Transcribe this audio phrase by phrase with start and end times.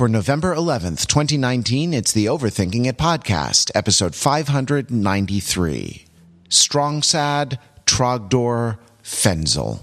[0.00, 6.06] For November 11th, 2019, it's the Overthinking It podcast, episode 593.
[6.48, 9.82] Strong Sad, Trogdor, Fenzel.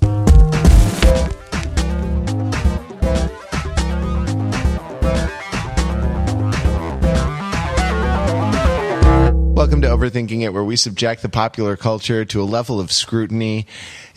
[9.67, 13.67] Welcome to Overthinking It, where we subject the popular culture to a level of scrutiny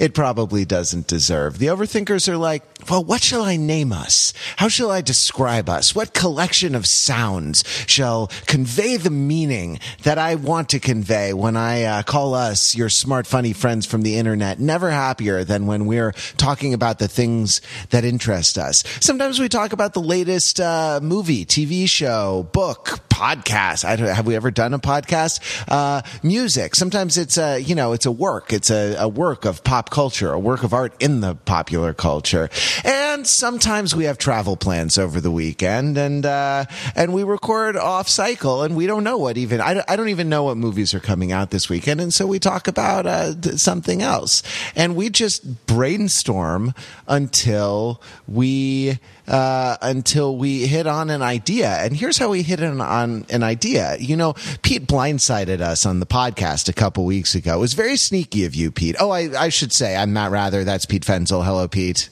[0.01, 1.59] it probably doesn't deserve.
[1.59, 4.33] The overthinkers are like, well, what shall I name us?
[4.57, 5.95] How shall I describe us?
[5.95, 11.83] What collection of sounds shall convey the meaning that I want to convey when I
[11.83, 14.59] uh, call us your smart, funny friends from the internet?
[14.59, 17.61] Never happier than when we're talking about the things
[17.91, 18.83] that interest us.
[19.01, 23.85] Sometimes we talk about the latest uh, movie, TV show, book, podcast.
[23.85, 25.40] I have we ever done a podcast?
[25.69, 26.75] Uh, music.
[26.75, 28.53] Sometimes it's a, you know, it's a work.
[28.53, 32.49] It's a, a work of pop culture, a work of art in the popular culture.
[32.85, 38.09] And sometimes we have travel plans over the weekend and, uh, and we record off
[38.09, 41.01] cycle and we don't know what even, I, I don't even know what movies are
[41.01, 42.01] coming out this weekend.
[42.01, 44.43] And so we talk about, uh, something else
[44.77, 46.75] and we just brainstorm
[47.07, 51.69] until we, uh, until we hit on an idea.
[51.69, 53.97] And here's how we hit on, on an idea.
[53.99, 57.57] You know, Pete blindsided us on the podcast a couple weeks ago.
[57.57, 58.97] It was very sneaky of you, Pete.
[58.99, 60.65] Oh, I, I should say I'm Matt Wrather.
[60.65, 61.45] That's Pete Fenzel.
[61.45, 62.11] Hello, Pete.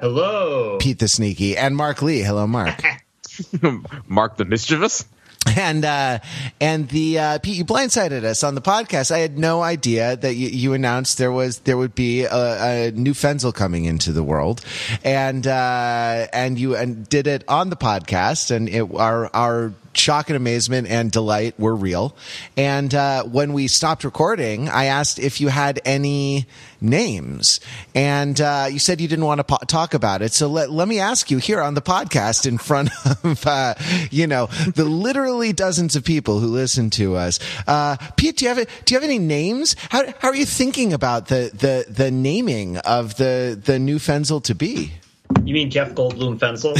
[0.00, 0.78] Hello.
[0.78, 1.56] Pete the Sneaky.
[1.56, 2.20] And Mark Lee.
[2.20, 2.82] Hello, Mark.
[4.06, 5.04] Mark the Mischievous
[5.56, 6.18] and uh,
[6.60, 9.10] and the uh, Pete, you blindsided us on the podcast.
[9.10, 12.90] I had no idea that you, you announced there was there would be a, a,
[12.92, 14.64] new Fenzel coming into the world,
[15.02, 20.28] and uh, and you and did it on the podcast, and it our our shock
[20.28, 22.16] and amazement and delight were real.
[22.56, 26.46] And uh, when we stopped recording, I asked if you had any
[26.80, 27.60] names,
[27.94, 30.32] and uh, you said you didn't want to po- talk about it.
[30.32, 32.90] So let let me ask you here on the podcast in front
[33.24, 33.74] of uh,
[34.10, 37.40] you know the literally dozens of people who listen to us.
[37.66, 39.76] Uh, Pete, do you have do you have any names?
[39.90, 44.42] How how are you thinking about the the the naming of the the new Fenzel
[44.44, 44.92] to be?
[45.44, 46.74] You mean Jeff Goldblum Fenzel?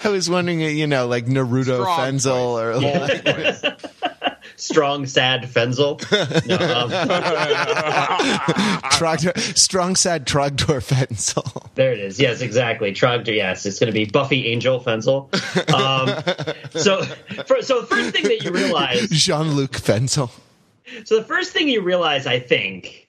[0.04, 3.80] I was wondering, you know, like Naruto Strong Fenzel or like,
[4.56, 6.00] Strong Sad Fenzel.
[6.46, 6.90] No, um.
[8.90, 11.70] Trogdor, strong Sad Trogdor Fenzel.
[11.74, 12.20] There it is.
[12.20, 12.92] Yes, exactly.
[12.92, 13.34] Trogdor.
[13.34, 15.28] Yes, it's going to be Buffy Angel Fenzel.
[15.72, 16.08] Um,
[16.80, 17.02] so,
[17.46, 20.30] for, so the first thing that you realize, Jean Luc Fenzel.
[21.04, 23.08] So the first thing you realize, I think,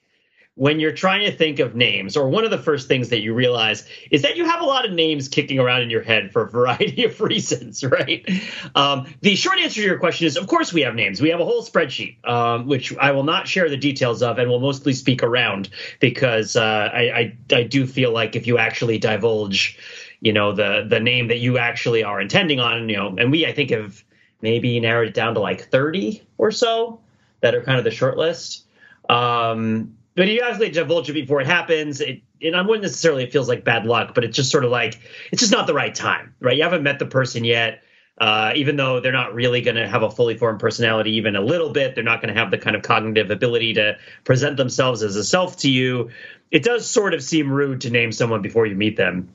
[0.54, 3.32] when you're trying to think of names, or one of the first things that you
[3.32, 6.42] realize is that you have a lot of names kicking around in your head for
[6.42, 8.28] a variety of reasons, right?
[8.74, 11.22] Um, the short answer to your question is, of course, we have names.
[11.22, 14.50] We have a whole spreadsheet, um, which I will not share the details of, and
[14.50, 15.70] will mostly speak around
[16.00, 19.78] because uh, I, I, I do feel like if you actually divulge,
[20.20, 23.46] you know, the the name that you actually are intending on, you know, and we
[23.46, 24.04] I think have
[24.42, 27.00] maybe narrowed it down to like 30 or so
[27.40, 28.66] that are kind of the short list.
[29.08, 32.00] Um, but you actually divulge it before it happens.
[32.00, 34.70] It, and I wouldn't necessarily it feels like bad luck, but it's just sort of
[34.70, 35.00] like
[35.30, 36.56] it's just not the right time, right?
[36.56, 37.82] You haven't met the person yet.
[38.18, 41.40] Uh, even though they're not really going to have a fully formed personality, even a
[41.40, 45.02] little bit, they're not going to have the kind of cognitive ability to present themselves
[45.02, 46.10] as a self to you.
[46.50, 49.30] It does sort of seem rude to name someone before you meet them.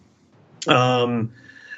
[0.67, 1.33] Um,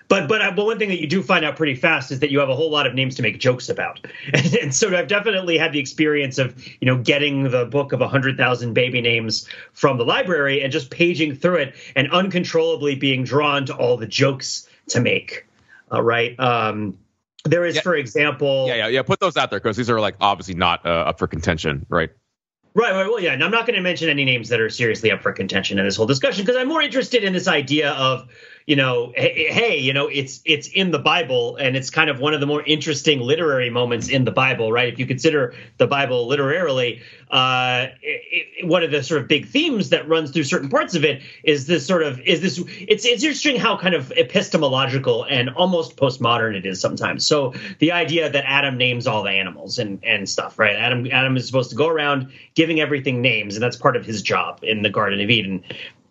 [0.09, 2.31] but but uh, but one thing that you do find out pretty fast is that
[2.31, 3.99] you have a whole lot of names to make jokes about,
[4.33, 8.01] and, and so I've definitely had the experience of you know getting the book of
[8.01, 13.23] hundred thousand baby names from the library and just paging through it and uncontrollably being
[13.23, 15.45] drawn to all the jokes to make.
[15.91, 16.37] Uh, right.
[16.39, 16.97] Um,
[17.45, 17.81] there is, yeah.
[17.81, 19.01] for example, yeah, yeah, yeah.
[19.03, 22.09] Put those out there because these are like obviously not uh, up for contention, right?
[22.75, 23.07] Right, right.
[23.07, 25.31] Well, yeah, and I'm not going to mention any names that are seriously up for
[25.31, 28.27] contention in this whole discussion because I'm more interested in this idea of
[28.69, 32.35] you know, hey, you know, it's it's in the Bible, and it's kind of one
[32.35, 34.93] of the more interesting literary moments in the Bible, right?
[34.93, 39.89] If you consider the Bible literarily, uh, it, one of the sort of big themes
[39.89, 42.59] that runs through certain parts of it is this sort of is this.
[42.59, 47.25] It's it's interesting how kind of epistemological and almost postmodern it is sometimes.
[47.25, 50.75] So the idea that Adam names all the animals and and stuff, right?
[50.75, 54.21] Adam Adam is supposed to go around giving everything names, and that's part of his
[54.21, 55.63] job in the Garden of Eden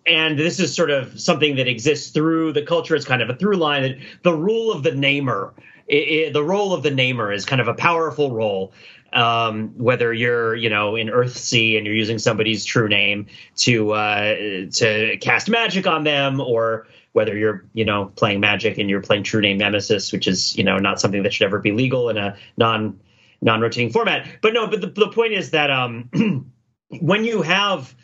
[0.08, 2.94] and this is sort of something that exists through the culture.
[2.94, 5.54] It's kind of a through line that the rule of the namer,
[5.86, 8.72] it, it, the role of the namer is kind of a powerful role.
[9.10, 13.26] Um, whether you're, you know, in Earthsea and you're using somebody's true name
[13.56, 14.34] to uh,
[14.72, 19.22] to cast magic on them, or whether you're, you know, playing magic and you're playing
[19.22, 22.18] true name Nemesis, which is, you know, not something that should ever be legal in
[22.18, 23.00] a non
[23.40, 24.28] non rotating format.
[24.42, 26.10] But no, but the, the point is that um,
[27.00, 27.94] when you have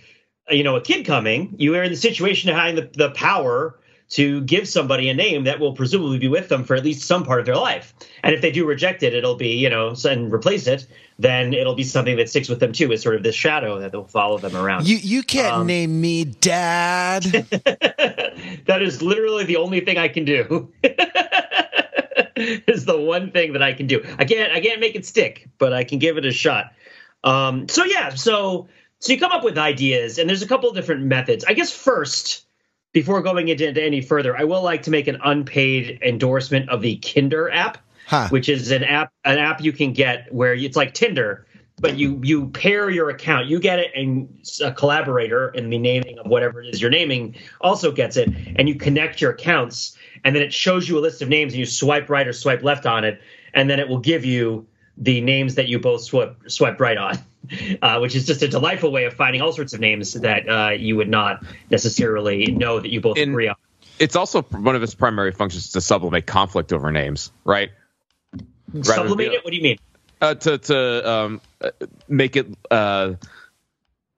[0.50, 3.78] you know a kid coming you are in the situation of having the, the power
[4.10, 7.24] to give somebody a name that will presumably be with them for at least some
[7.24, 7.94] part of their life.
[8.22, 10.86] And if they do reject it, it'll be, you know, and replace it,
[11.18, 12.92] then it'll be something that sticks with them too.
[12.92, 14.86] It's sort of this shadow that will follow them around.
[14.86, 17.22] You you can't um, name me dad.
[17.24, 20.72] that is literally the only thing I can do.
[22.36, 24.04] is the one thing that I can do.
[24.18, 26.72] I can't I can't make it stick, but I can give it a shot.
[27.22, 28.68] Um, so yeah, so
[29.04, 31.44] so you come up with ideas, and there's a couple of different methods.
[31.44, 32.46] I guess first,
[32.92, 36.80] before going into, into any further, I will like to make an unpaid endorsement of
[36.80, 38.28] the Kinder app, huh.
[38.30, 41.46] which is an app an app you can get where it's like Tinder,
[41.78, 43.44] but you you pair your account.
[43.44, 44.26] You get it, and
[44.62, 48.70] a collaborator in the naming of whatever it is you're naming also gets it, and
[48.70, 51.66] you connect your accounts, and then it shows you a list of names, and you
[51.66, 53.20] swipe right or swipe left on it,
[53.52, 57.18] and then it will give you the names that you both swept, swipe right on.
[57.82, 60.70] Uh, which is just a delightful way of finding all sorts of names that uh,
[60.70, 63.54] you would not necessarily know that you both and agree on.
[63.98, 67.70] It's also one of its primary functions to sublimate conflict over names, right?
[68.80, 69.44] Sublimate it?
[69.44, 69.78] What do you mean?
[70.22, 71.70] Uh, to to um, uh,
[72.08, 73.12] make it uh,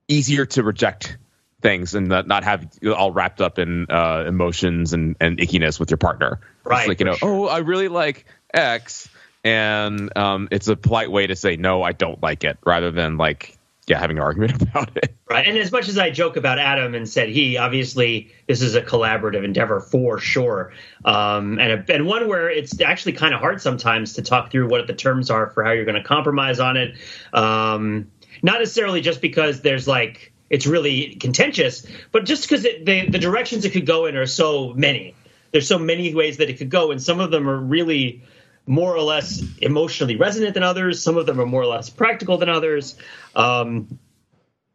[0.07, 1.19] easier to reject
[1.61, 5.91] things and not, not have all wrapped up in uh, emotions and, and ickiness with
[5.91, 6.41] your partner.
[6.65, 6.81] Right.
[6.81, 7.29] It's like, you know, sure.
[7.29, 8.25] oh, I really like
[8.55, 9.09] X
[9.47, 13.17] and um, it's a polite way to say no, I don't like it, rather than
[13.17, 13.57] like
[13.87, 15.15] yeah having an argument about it.
[15.31, 18.75] Right, and as much as I joke about Adam and said he, obviously this is
[18.75, 20.73] a collaborative endeavor for sure,
[21.05, 24.69] um, and a, and one where it's actually kind of hard sometimes to talk through
[24.69, 26.97] what the terms are for how you're going to compromise on it.
[27.33, 28.11] Um,
[28.43, 33.65] not necessarily just because there's like it's really contentious, but just because the the directions
[33.65, 35.15] it could go in are so many.
[35.53, 38.25] There's so many ways that it could go, and some of them are really
[38.67, 41.03] more or less emotionally resonant than others.
[41.03, 42.97] Some of them are more or less practical than others.
[43.35, 43.99] Um,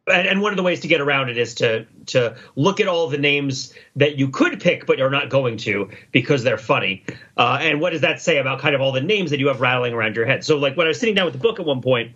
[0.06, 2.88] and, and, one of the ways to get around it is to to look at
[2.88, 7.04] all the names that you could pick but you're not going to because they're funny.
[7.36, 9.60] Uh, and what does that say about kind of all the names that you have
[9.60, 10.44] rattling around your head?
[10.44, 12.14] So, like when I was sitting down with the book at one point,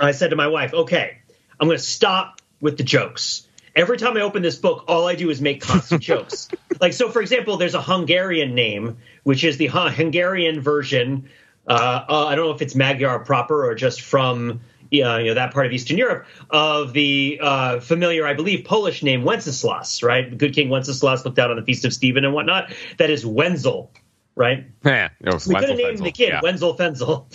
[0.00, 1.18] I said to my wife, "Okay,
[1.60, 3.43] I'm going to stop with the jokes."
[3.76, 6.48] Every time I open this book, all I do is make constant jokes.
[6.80, 11.28] Like, so for example, there's a Hungarian name, which is the Hungarian version.
[11.66, 14.60] Uh, uh, I don't know if it's Magyar proper or just from
[14.90, 19.24] you know that part of Eastern Europe of the uh, familiar, I believe, Polish name
[19.24, 20.36] Wenceslas, right?
[20.36, 22.72] Good King Wenceslas looked out on the feast of Stephen and whatnot.
[22.98, 23.90] That is Wenzel,
[24.36, 24.64] right?
[24.84, 26.40] Yeah, we could have named the kid yeah.
[26.42, 27.26] Wenzel Fenzel,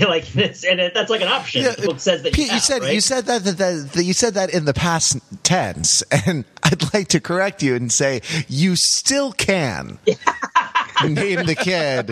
[0.08, 1.62] like this, and it, that's like an option.
[1.62, 2.94] Yeah, the book says that you, you have, said right?
[2.94, 6.92] you said that, that, that, that you said that in the past tense, and I'd
[6.92, 9.98] like to correct you and say you still can.
[11.08, 12.08] name the kid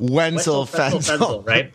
[0.00, 1.72] Wenzel, Wenzel Fenzel, right?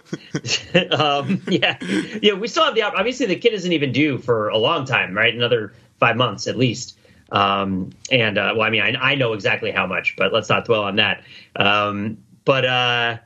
[0.91, 1.77] um, yeah,
[2.21, 2.33] yeah.
[2.33, 5.33] We still have the obviously the kid isn't even due for a long time, right?
[5.33, 6.97] Another five months at least.
[7.31, 10.65] Um, and uh, well, I mean, I, I, know exactly how much, but let's not
[10.65, 11.23] dwell on that.
[11.55, 13.17] Um, but uh,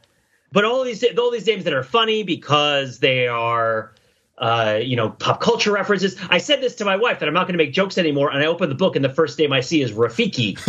[0.51, 3.91] but all these all these names that are funny because they are.
[4.37, 6.17] Uh, you know, pop culture references.
[6.29, 8.43] I said this to my wife that I'm not going to make jokes anymore, and
[8.43, 10.59] I open the book, and the first name I see is Rafiki,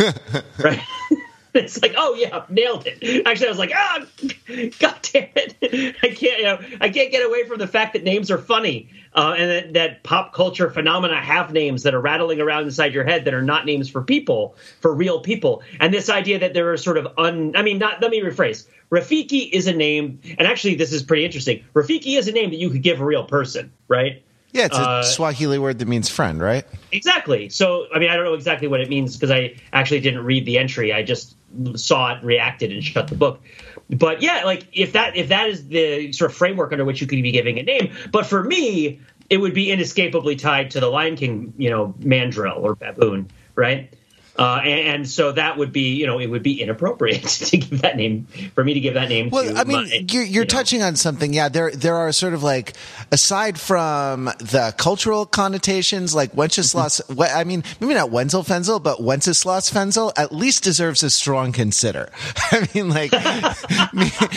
[0.63, 0.79] right?
[1.63, 3.25] it's like, oh yeah, nailed it.
[3.25, 4.27] Actually, I was like, ah, oh,
[4.79, 5.55] god damn it,
[6.03, 8.89] I can't, you know, I can't get away from the fact that names are funny,
[9.15, 13.03] uh, and that, that, pop culture phenomena have names that are rattling around inside your
[13.03, 16.71] head that are not names for people, for real people, and this idea that there
[16.71, 18.01] are sort of un, I mean, not.
[18.01, 18.67] Let me rephrase.
[18.91, 21.65] Rafiki is a name, and actually, this is pretty interesting.
[21.73, 24.23] Rafiki is a name that you could give a real person, right?
[24.51, 26.65] Yeah, it's a uh, Swahili word that means friend, right?
[26.91, 27.49] Exactly.
[27.49, 30.45] So, I mean, I don't know exactly what it means because I actually didn't read
[30.45, 30.93] the entry.
[30.93, 31.35] I just
[31.75, 33.41] saw it, reacted, and shut the book.
[33.89, 37.07] But yeah, like if that if that is the sort of framework under which you
[37.07, 38.99] could be giving a name, but for me,
[39.29, 43.93] it would be inescapably tied to the Lion King, you know, mandrill or baboon, right?
[44.37, 47.81] Uh, and, and, so that would be, you know, it would be inappropriate to give
[47.81, 49.29] that name for me to give that name.
[49.31, 51.33] Well, I mean, my, you're, you're you touching on something.
[51.33, 52.73] Yeah, there there are sort of like
[53.11, 57.01] aside from the cultural connotations, like Wenceslas.
[57.07, 57.21] Mm-hmm.
[57.21, 62.09] I mean, maybe not Wenzel Fenzel, but Wenceslas Fenzel at least deserves a strong consider.
[62.51, 63.11] I mean, like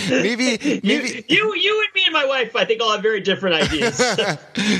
[0.08, 3.20] maybe maybe you, you you and me and my wife, I think, all have very
[3.20, 4.00] different ideas.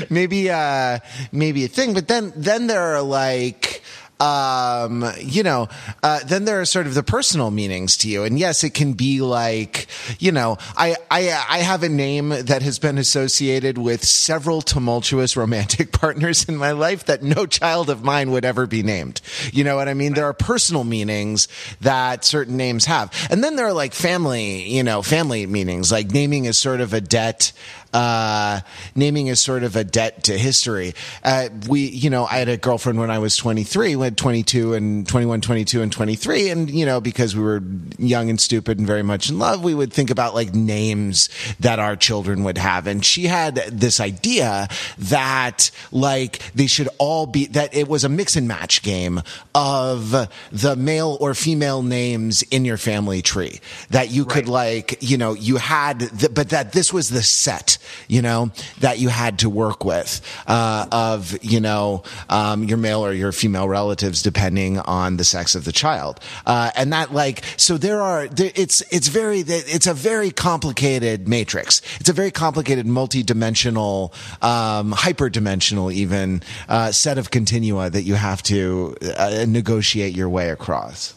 [0.09, 0.97] maybe uh
[1.31, 3.83] maybe a thing, but then then there are like
[4.21, 5.67] um, you know,
[6.03, 8.23] uh, then there are sort of the personal meanings to you.
[8.23, 9.87] And yes, it can be like,
[10.19, 15.35] you know, I, I, I have a name that has been associated with several tumultuous
[15.35, 19.21] romantic partners in my life that no child of mine would ever be named.
[19.51, 20.13] You know what I mean?
[20.13, 21.47] There are personal meanings
[21.81, 23.11] that certain names have.
[23.31, 26.93] And then there are like family, you know, family meanings, like naming is sort of
[26.93, 27.53] a debt
[27.93, 28.61] uh,
[28.95, 30.93] naming is sort of a debt to history.
[31.23, 35.07] Uh, we, you know, I had a girlfriend when I was 23, when 22 and
[35.07, 36.49] 21, 22 and 23.
[36.49, 37.61] And, you know, because we were
[37.97, 41.29] young and stupid and very much in love, we would think about like names
[41.59, 42.87] that our children would have.
[42.87, 44.67] And she had this idea
[44.97, 49.21] that like they should all be, that it was a mix and match game
[49.53, 55.17] of the male or female names in your family tree that you could like, you
[55.17, 59.39] know, you had, the, but that this was the set, you know, that you had
[59.39, 64.79] to work with, uh, of, you know, um, your male or your female relatives depending
[64.79, 66.19] on the sex of the child.
[66.45, 71.27] Uh, and that like, so there are, there, it's, it's very, it's a very complicated
[71.27, 71.81] matrix.
[71.99, 78.43] It's a very complicated multi-dimensional, um, hyper-dimensional even, uh, set of continua that you have
[78.43, 81.13] to uh, negotiate your way across.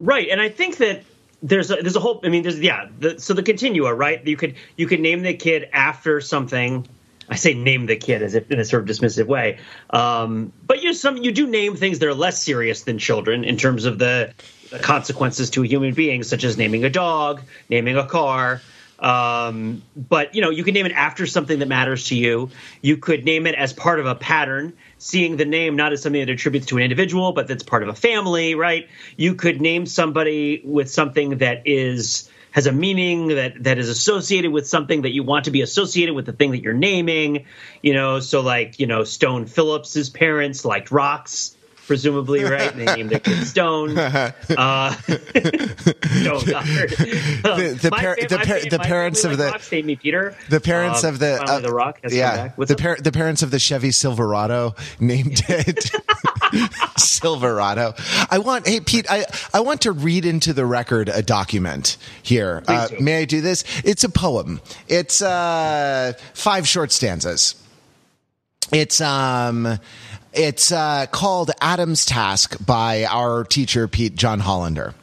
[0.00, 1.04] Right, and I think that
[1.44, 2.20] there's a, there's a whole.
[2.24, 2.88] I mean, there's yeah.
[2.98, 4.26] The, so the continua, right?
[4.26, 6.88] You could you could name the kid after something.
[7.28, 9.58] I say name the kid as if in a sort of dismissive way,
[9.90, 13.56] um, but you some you do name things that are less serious than children in
[13.56, 14.32] terms of the,
[14.70, 18.60] the consequences to a human being, such as naming a dog, naming a car.
[18.98, 22.50] Um, but you know, you can name it after something that matters to you.
[22.80, 26.20] You could name it as part of a pattern, seeing the name not as something
[26.20, 28.88] that attributes to an individual, but that's part of a family, right?
[29.16, 34.52] You could name somebody with something that is has a meaning that that is associated
[34.52, 37.46] with something that you want to be associated with the thing that you're naming.
[37.82, 42.72] You know, so like you know, Stone Phillips's parents liked rocks presumably, right?
[42.72, 43.96] And they named their kid Stone.
[43.98, 46.90] Uh, Stone Gossard.
[46.96, 50.36] The- the par- fam- the par- fam- the parents of the- Rocks named me Peter.
[50.48, 52.56] The parents Um, of the uh, the Rock has come yeah, back.
[52.56, 55.90] The par- the parents of the Chevy Silverado named it
[56.96, 57.94] Silverado.
[58.30, 62.62] I want, hey Pete, I I want to read into the record a document here.
[62.66, 63.00] Uh, do.
[63.00, 63.64] may I do this?
[63.84, 64.60] It's a poem.
[64.88, 67.54] It's uh, five short stanzas.
[68.72, 69.78] It's um,
[70.34, 74.94] it's uh, called Adam's Task by our teacher Pete John Hollander.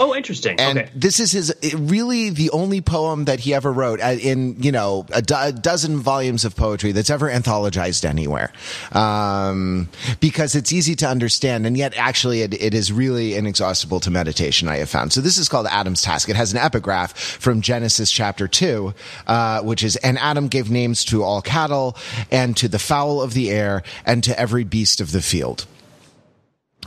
[0.00, 0.58] Oh, interesting.
[0.60, 0.90] And okay.
[0.94, 5.06] this is his really the only poem that he ever wrote uh, in you know
[5.12, 8.52] a, do- a dozen volumes of poetry that's ever anthologized anywhere,
[8.92, 9.88] um,
[10.20, 14.68] because it's easy to understand and yet actually it, it is really inexhaustible to meditation.
[14.68, 15.12] I have found.
[15.12, 16.28] So this is called Adam's Task.
[16.28, 18.94] It has an epigraph from Genesis chapter two,
[19.26, 21.96] uh, which is and Adam gave names to all cattle
[22.30, 25.66] and to the fowl of the air and to every beast of the field.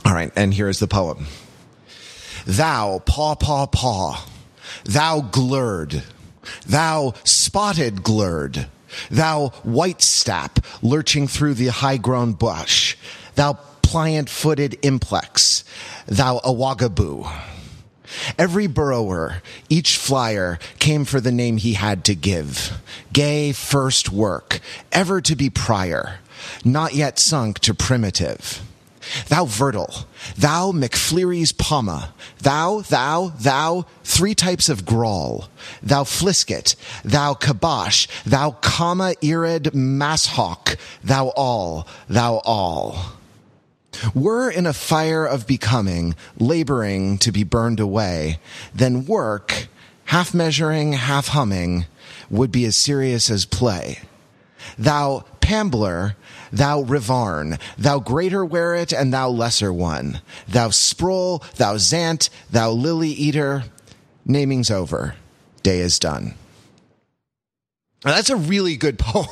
[0.04, 1.26] All right, and here is the poem.
[2.46, 4.24] Thou paw paw paw,
[4.84, 6.02] thou glurd,
[6.66, 8.66] thou spotted glurd,
[9.10, 12.96] thou white stap lurching through the high grown bush,
[13.36, 15.64] thou pliant footed implex,
[16.06, 17.30] thou awagaboo.
[18.38, 22.80] Every burrower, each flyer came for the name he had to give.
[23.12, 26.18] Gay first work, ever to be prior,
[26.64, 28.62] not yet sunk to primitive.
[29.28, 30.06] Thou Vertle,
[30.36, 35.48] thou McFleary's Palma, thou, thou, thou, three types of Grawl,
[35.82, 43.16] thou Flisket, thou Kabosh, thou Comma Irid Masshawk, thou all, thou all.
[44.14, 48.38] Were in a fire of becoming, laboring to be burned away,
[48.74, 49.68] then work,
[50.06, 51.86] half measuring, half humming,
[52.30, 54.00] would be as serious as play.
[54.78, 56.16] Thou Pambler,
[56.52, 62.70] thou Rivarn, thou greater wear it, and thou lesser one, thou Sproul, thou Zant, thou
[62.70, 63.64] Lily Eater,
[64.24, 65.16] naming's over,
[65.62, 66.34] day is done.
[68.04, 69.26] That's a really good poem,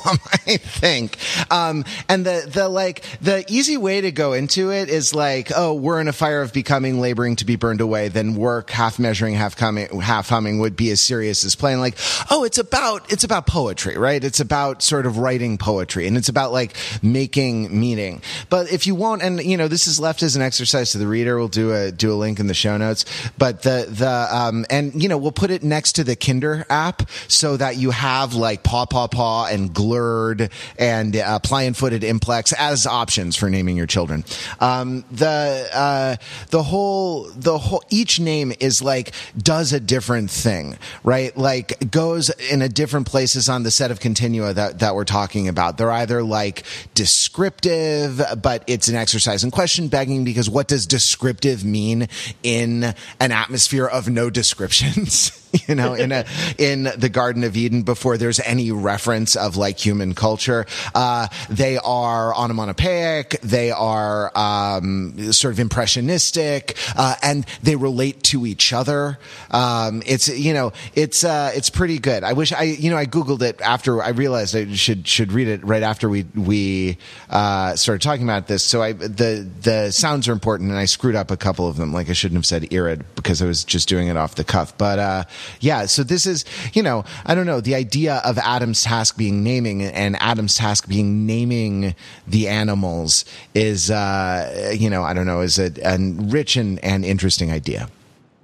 [0.47, 1.17] I think.
[1.51, 5.73] Um, and the, the like, the easy way to go into it is like, oh,
[5.73, 9.35] we're in a fire of becoming, laboring to be burned away, then work, half measuring,
[9.35, 11.97] half coming, half humming would be as serious as playing like,
[12.29, 14.23] oh, it's about, it's about poetry, right?
[14.23, 18.21] It's about sort of writing poetry and it's about like making meaning.
[18.49, 21.07] But if you won't, and you know, this is left as an exercise to the
[21.07, 23.05] reader, we'll do a, do a link in the show notes,
[23.37, 27.09] but the, the, um, and you know, we'll put it next to the Kinder app
[27.27, 32.53] so that you have like paw paw paw and glurd and uh, pliant footed implex
[32.53, 34.23] as options for naming your children.
[34.59, 36.15] Um, the uh,
[36.49, 41.35] the whole the whole each name is like does a different thing, right?
[41.35, 45.47] Like goes in a different places on the set of continua that that we're talking
[45.47, 45.77] about.
[45.77, 46.63] They're either like
[46.93, 52.07] descriptive, but it's an exercise in question begging because what does descriptive mean
[52.43, 55.37] in an atmosphere of no descriptions?
[55.67, 56.25] you know, in a
[56.57, 60.65] in the Garden of Eden before there's any reference of like human culture.
[60.95, 63.39] Uh, they are onomatopoeic.
[63.41, 69.19] They are um, sort of impressionistic, uh, and they relate to each other.
[69.49, 72.23] Um, it's you know, it's uh, it's pretty good.
[72.23, 75.47] I wish I you know I googled it after I realized I should should read
[75.47, 76.97] it right after we we
[77.29, 78.63] uh, started talking about this.
[78.63, 81.91] So I the the sounds are important, and I screwed up a couple of them.
[81.93, 84.77] Like I shouldn't have said irid because I was just doing it off the cuff.
[84.77, 85.23] But uh,
[85.59, 89.43] yeah, so this is you know I don't know the idea of Adam's task being
[89.43, 91.95] naming and Adam's task being naming
[92.27, 97.05] the animals is uh, you know I don't know is a, a rich and, and
[97.05, 97.89] interesting idea.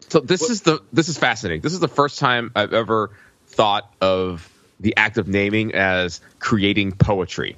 [0.09, 1.61] So this is the this is fascinating.
[1.61, 3.11] This is the first time I've ever
[3.47, 4.49] thought of
[4.79, 7.57] the act of naming as creating poetry,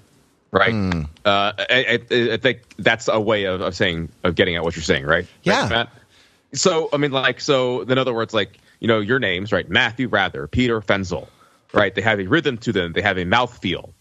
[0.51, 0.72] right?
[0.72, 1.01] Hmm.
[1.25, 4.75] Uh, I, I, I think that's a way of, of saying of getting at what
[4.75, 5.27] you're saying, right?
[5.43, 5.62] Yeah.
[5.62, 5.89] Right, Matt?
[6.53, 9.70] So I mean, like, so in other words, like you know, your names, right?
[9.70, 11.28] Matthew Wrather, Peter Fenzel,
[11.74, 11.94] right?
[11.94, 12.94] They have a rhythm to them.
[12.94, 13.92] They have a mouthfeel.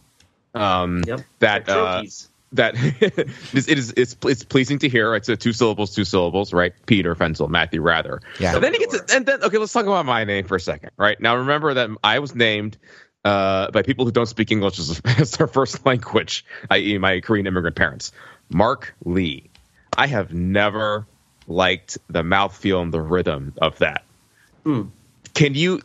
[0.54, 1.20] Um, Yep.
[1.40, 2.28] that uh, trophies.
[2.52, 5.14] that it is, it is it's it's pleasing to hear.
[5.14, 6.72] It's a two syllables, two syllables, right?
[6.86, 8.20] Peter Fenzel, Matthew Wrather.
[8.40, 8.54] Yeah.
[8.54, 10.60] And then he gets it, and then okay, let's talk about my name for a
[10.60, 11.20] second, right?
[11.20, 12.78] Now remember that I was named
[13.24, 17.46] uh, by people who don't speak English as, as their first language, i.e., my Korean
[17.46, 18.12] immigrant parents.
[18.48, 19.50] Mark Lee.
[19.96, 21.06] I have never
[21.46, 24.04] liked the mouthfeel and the rhythm of that.
[25.34, 25.80] Can you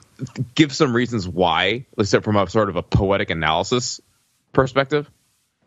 [0.56, 4.01] give some reasons why, let's say from a sort of a poetic analysis
[4.51, 5.10] perspective,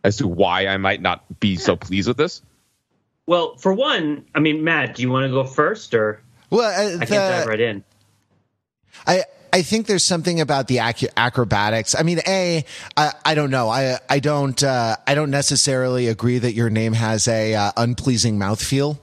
[0.02, 2.42] as to why I might not be so pleased with this?
[3.26, 6.20] Well, for one, I mean, Matt, do you want to go first, or
[6.50, 7.84] Well, uh, I can dive right in?
[9.06, 11.94] I I think there's something about the ac- acrobatics.
[11.94, 12.64] I mean, a
[12.96, 13.68] I, I don't know.
[13.68, 18.38] I I don't uh, I don't necessarily agree that your name has a uh, unpleasing
[18.38, 18.98] mouthfeel.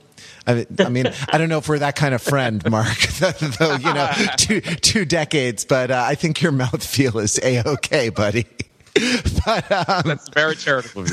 [0.46, 2.98] I, I mean, I don't know if we're that kind of friend, Mark.
[3.20, 8.10] Though you know, two two decades, but uh, I think your mouthfeel is a okay,
[8.10, 8.46] buddy.
[9.46, 11.06] but um, That's very charitable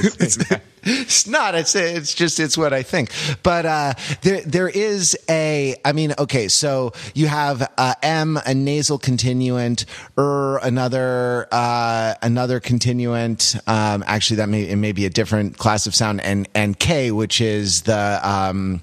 [0.83, 1.55] it's not.
[1.55, 3.11] It's it's just it's what I think.
[3.43, 5.77] But uh, there there is a.
[5.85, 6.49] I mean, okay.
[6.49, 9.85] So you have uh, M, a nasal continuant,
[10.19, 13.57] er, another uh, another continuant.
[13.67, 17.11] Um, actually, that may it may be a different class of sound, and and K,
[17.11, 18.83] which is the um,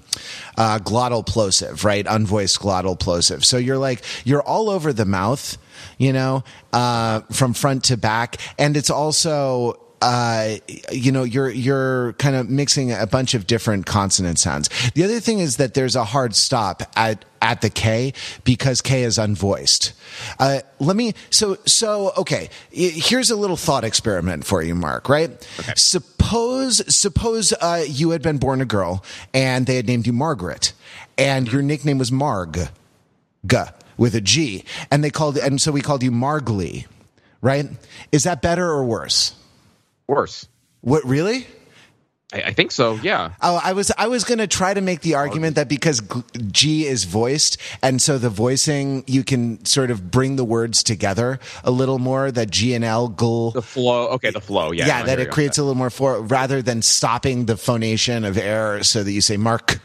[0.56, 2.04] uh, glottal plosive, right?
[2.06, 3.44] Unvoiced glottal plosive.
[3.44, 5.58] So you're like you're all over the mouth,
[5.98, 10.56] you know, uh, from front to back, and it's also uh,
[10.92, 14.68] you know, you're you're kind of mixing a bunch of different consonant sounds.
[14.92, 18.12] The other thing is that there's a hard stop at at the K
[18.44, 19.92] because K is unvoiced.
[20.38, 22.48] Uh, let me so so okay.
[22.70, 25.08] Here's a little thought experiment for you, Mark.
[25.08, 25.30] Right?
[25.76, 30.72] Suppose suppose uh, you had been born a girl and they had named you Margaret,
[31.16, 32.68] and your nickname was Marg,
[33.46, 33.58] G
[33.96, 36.86] with a G, and they called and so we called you Margly.
[37.40, 37.68] Right?
[38.10, 39.32] Is that better or worse?
[40.08, 40.48] Worse.
[40.80, 41.46] What really?
[42.32, 42.94] I, I think so.
[43.02, 43.32] Yeah.
[43.40, 46.22] Oh, I was I was going to try to make the argument that because g-
[46.50, 51.38] G is voiced, and so the voicing you can sort of bring the words together
[51.64, 52.30] a little more.
[52.30, 53.52] That G and L gl.
[53.54, 54.08] The flow.
[54.08, 54.72] Okay, the flow.
[54.72, 54.86] Yeah.
[54.86, 55.32] Yeah, I that it you.
[55.32, 59.20] creates a little more for rather than stopping the phonation of air, so that you
[59.22, 59.78] say Mark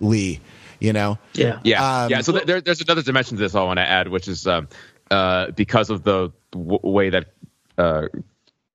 [0.00, 0.40] Lee.
[0.78, 1.58] You know, Yeah.
[1.64, 2.20] Yeah, Um, yeah.
[2.20, 4.68] So there, there's another dimension to this I want to add, which is um,
[5.10, 7.32] uh, because of the w- way that
[7.78, 8.08] uh,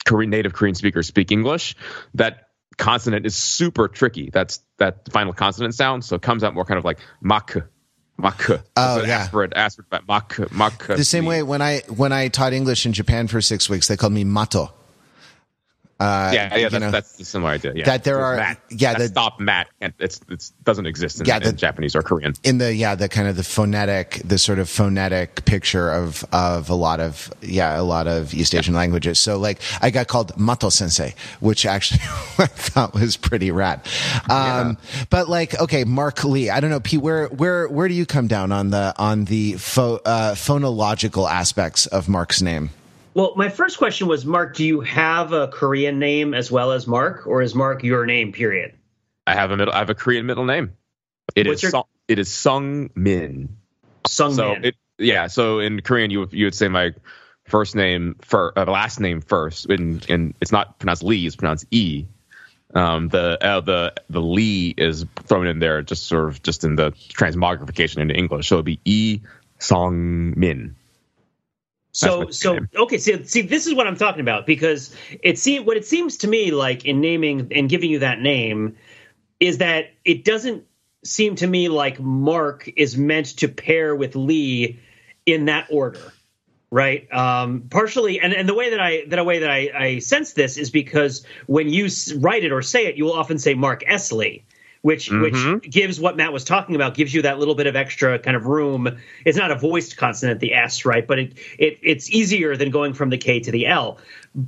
[0.05, 1.75] Korean native Korean speakers speak English,
[2.15, 4.29] that consonant is super tricky.
[4.31, 7.55] That's that final consonant sound, so it comes out more kind of like mak,
[8.17, 8.49] mak.
[8.75, 9.19] Oh, yeah.
[9.19, 10.87] aspirate, aspirate, mak, mak.
[10.87, 13.97] the same way when I when I taught English in Japan for six weeks, they
[13.97, 14.73] called me Mato.
[16.01, 17.73] Uh, Yeah, yeah, that's, know, that's a similar idea.
[17.75, 18.57] Yeah, That there are- Matt.
[18.69, 19.67] yeah, That the- stop Matt.
[19.81, 22.33] and It's it's doesn't exist in, Yeah, the- in Japanese or Korean.
[22.43, 26.69] in the yeah the kind of the phonetic the sort of phonetic picture of of
[26.69, 29.19] a lot of yeah a lot of East Asian languages.
[29.19, 32.01] So like I got called Mato Sensei, which actually
[32.39, 33.81] I thought was pretty rad.
[34.29, 34.77] Um,
[35.11, 38.27] But like okay, Mark Lee, I don't know, Pete, where where where do you come
[38.27, 42.71] down on the on the pho, uh, phonological aspects of Mark's name?
[43.13, 46.87] Well, my first question was, Mark, do you have a Korean name as well as
[46.87, 48.31] Mark, or is Mark your name?
[48.31, 48.73] Period.
[49.27, 49.73] I have a middle.
[49.73, 50.73] I have a Korean middle name.
[51.35, 53.57] It is What's your- Sung, it is Sung Min.
[54.07, 54.65] Sung So Man.
[54.65, 55.27] it yeah.
[55.27, 56.93] So in Korean, you would- you would say my
[57.45, 61.65] first name for uh, last name first, and and it's not pronounced Lee, it's pronounced
[61.71, 62.05] E.
[62.73, 66.75] Um, the uh, the the Lee is thrown in there just sort of just in
[66.75, 69.19] the transmogrification into English, so it'd be E
[69.59, 70.75] Song Min.
[71.93, 72.69] So so name.
[72.75, 76.17] okay, see, see this is what I'm talking about because it seems what it seems
[76.17, 78.77] to me like in naming and giving you that name
[79.39, 80.65] is that it doesn't
[81.03, 84.79] seem to me like Mark is meant to pair with Lee
[85.25, 86.13] in that order
[86.71, 87.11] right?
[87.13, 90.33] Um partially and, and the way that i that a way that i i sense
[90.33, 93.83] this is because when you write it or say it you will often say mark
[93.83, 94.43] esley
[94.81, 95.21] which Mhm.
[95.53, 98.35] which gives what matt was talking about gives you that little bit of extra kind
[98.35, 102.55] of room it's not a voiced consonant the s right but it, it it's easier
[102.57, 103.97] than going from the k to the l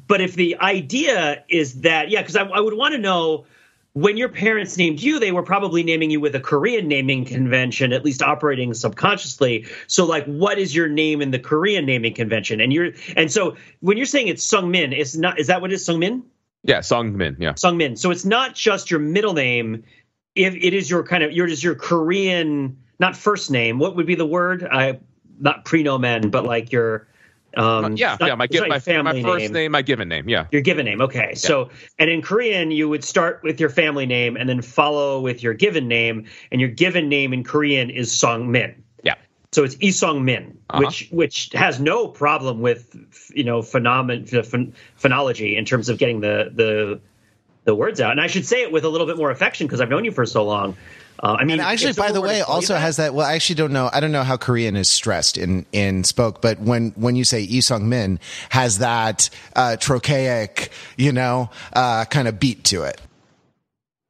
[0.08, 3.46] but if the idea is that yeah because I, I would want to know
[3.96, 7.94] when your parents named you, they were probably naming you with a Korean naming convention,
[7.94, 9.68] at least operating subconsciously.
[9.86, 12.60] So, like, what is your name in the Korean naming convention?
[12.60, 15.40] And you're and so when you're saying it's Sung Min, it's not.
[15.40, 16.24] Is that what it is, Sung Min?
[16.64, 17.38] Yeah, Song Min.
[17.40, 17.54] Yeah.
[17.56, 17.96] Sung Min.
[17.96, 19.84] So it's not just your middle name.
[20.36, 23.80] If it is your kind of your is your Korean, not first name.
[23.80, 24.68] What would be the word?
[24.70, 25.00] I
[25.40, 27.08] not prenomen, but like your.
[27.56, 28.36] Um, yeah, not- yeah.
[28.36, 29.72] My give my, family my first name.
[29.72, 30.28] my given name.
[30.28, 30.48] Yeah.
[30.52, 31.02] your given name.
[31.02, 31.36] Okay.
[31.36, 31.70] So,
[32.00, 35.54] and in Korean, you would start with your family name and then follow with your
[35.54, 36.26] given name.
[36.52, 38.84] And your given name in Korean is Song Min.
[39.04, 39.14] Yeah.
[39.52, 40.80] So it's Isong Min, Uh-huh.
[40.84, 42.96] which which has no problem with
[43.36, 47.00] you know phenomen ph- phonology in terms of getting the the
[47.66, 48.12] the words out.
[48.12, 50.12] And I should say it with a little bit more affection because I've known you
[50.12, 50.76] for so long.
[51.22, 53.14] Uh, I mean, And actually, by the way, also that- has that.
[53.14, 53.90] Well, I actually don't know.
[53.94, 57.48] I don't know how Korean is stressed in in spoke, but when when you say
[57.48, 63.00] Isong Min, has that uh, trochaic, you know, uh, kind of beat to it.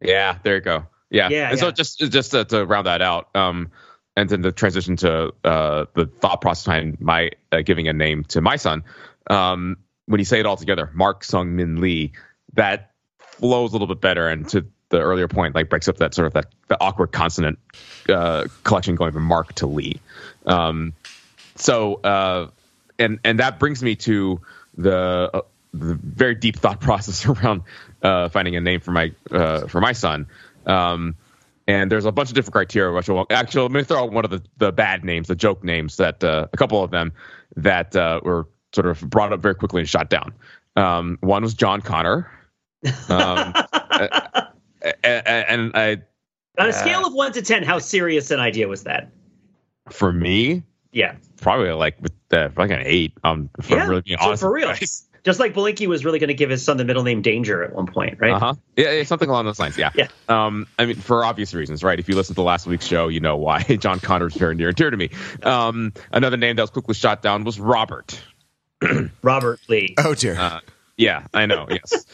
[0.02, 0.86] Yeah, there you go.
[1.10, 3.70] Yeah, Yeah, And so just just to, to round that out, um,
[4.18, 8.24] and then the transition to uh, the thought process behind my uh, giving a name
[8.30, 8.84] to my son.
[9.30, 12.14] Um, when you say it all together, Mark Sung Min Lee,
[12.54, 12.93] that
[13.44, 14.30] flows a little bit better.
[14.30, 17.60] And to the earlier point, like breaks up that sort of that the awkward consonant
[18.08, 20.00] uh, collection going from Mark to Lee.
[20.46, 20.94] Um,
[21.56, 22.48] so uh,
[22.98, 24.40] and and that brings me to
[24.78, 25.42] the, uh,
[25.74, 27.64] the very deep thought process around
[28.02, 30.26] uh, finding a name for my uh, for my son.
[30.66, 31.16] Um,
[31.68, 32.94] and there's a bunch of different criteria.
[32.94, 35.66] Which will, actually, let me throw out one of the, the bad names, the joke
[35.66, 37.12] names that uh, a couple of them
[37.58, 40.34] that uh, were sort of brought up very quickly and shot down.
[40.78, 42.32] Um, one was John Connor,
[43.10, 44.52] um, a-
[44.84, 46.02] a- a- and I
[46.60, 49.12] on a scale of one to ten, how serious an idea was that?
[49.90, 51.16] for me Yeah.
[51.42, 53.14] probably like with uh, like an eight.
[53.24, 54.70] Um, for Yeah, really being so honest, for real.
[54.70, 55.08] guys.
[55.26, 57.74] Just like Belinkie was really going to give his son the middle name Danger at
[57.74, 58.34] one point, right?
[58.34, 58.54] Uh huh.
[58.76, 59.78] Yeah, yeah, something along those lines.
[59.78, 59.90] Yeah.
[59.96, 60.08] Yeah.
[60.28, 61.98] Um, I mean, for obvious reasons, right?
[62.00, 64.68] If you listen to last week's show, you know why John Connor is very near
[64.70, 65.10] and dear to me.
[65.42, 68.20] Um, another name that was quickly shot down was Robert.
[69.22, 69.96] Robert Lee.
[69.98, 70.36] Oh dear.
[70.38, 70.60] Uh,
[70.98, 71.68] yeah, I know.
[71.70, 72.06] Yes,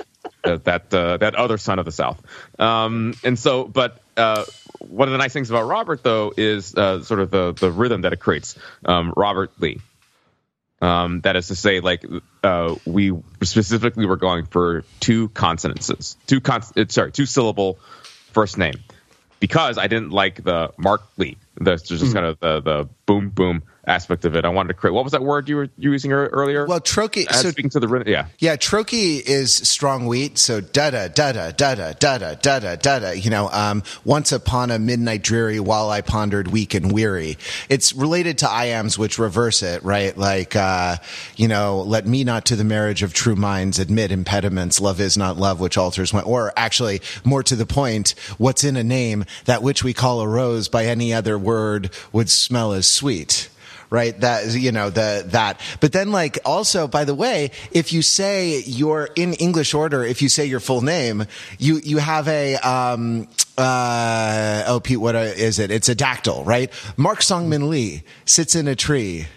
[0.43, 2.21] uh, that uh, that other son of the South.
[2.59, 4.45] Um, and so, but uh,
[4.79, 8.01] one of the nice things about Robert, though, is uh, sort of the the rhythm
[8.01, 8.57] that it creates.
[8.85, 9.79] Um, Robert Lee.
[10.81, 12.05] Um, that is to say, like
[12.41, 13.11] uh, we
[13.43, 17.79] specifically were going for two consonances, two con- uh, sorry, two syllable
[18.31, 18.75] first name,
[19.41, 21.37] because I didn't like the Mark Lee.
[21.57, 24.45] That's just kind of the the boom boom aspect of it.
[24.45, 24.93] I wanted to create.
[24.93, 26.65] What was that word you were using earlier?
[26.65, 27.27] well, trochee.
[27.27, 28.27] Uh, So speaking to the yeah.
[28.37, 32.59] Yeah, trochee is strong wheat, so da da da da da da da da da
[32.59, 33.09] da da da.
[33.11, 37.37] You know, um, once upon a midnight dreary, while I pondered weak and weary.
[37.67, 40.15] It's related to iambs, which reverse it, right?
[40.17, 40.97] Like, uh,
[41.35, 44.79] you know, let me not to the marriage of true minds admit impediments.
[44.79, 46.23] Love is not love, which alters one.
[46.23, 50.27] Or actually, more to the point, what's in a name that which we call a
[50.27, 53.49] rose by any other word would smell as sweet
[53.89, 54.19] right?
[54.19, 55.59] That you know the that.
[55.79, 60.21] But then like also by the way if you say you're in english order if
[60.21, 61.25] you say your full name
[61.57, 65.71] you you have a um uh oh pete what is it?
[65.71, 66.71] It's a dactyl right?
[66.97, 69.27] Mark songmin lee sits in a tree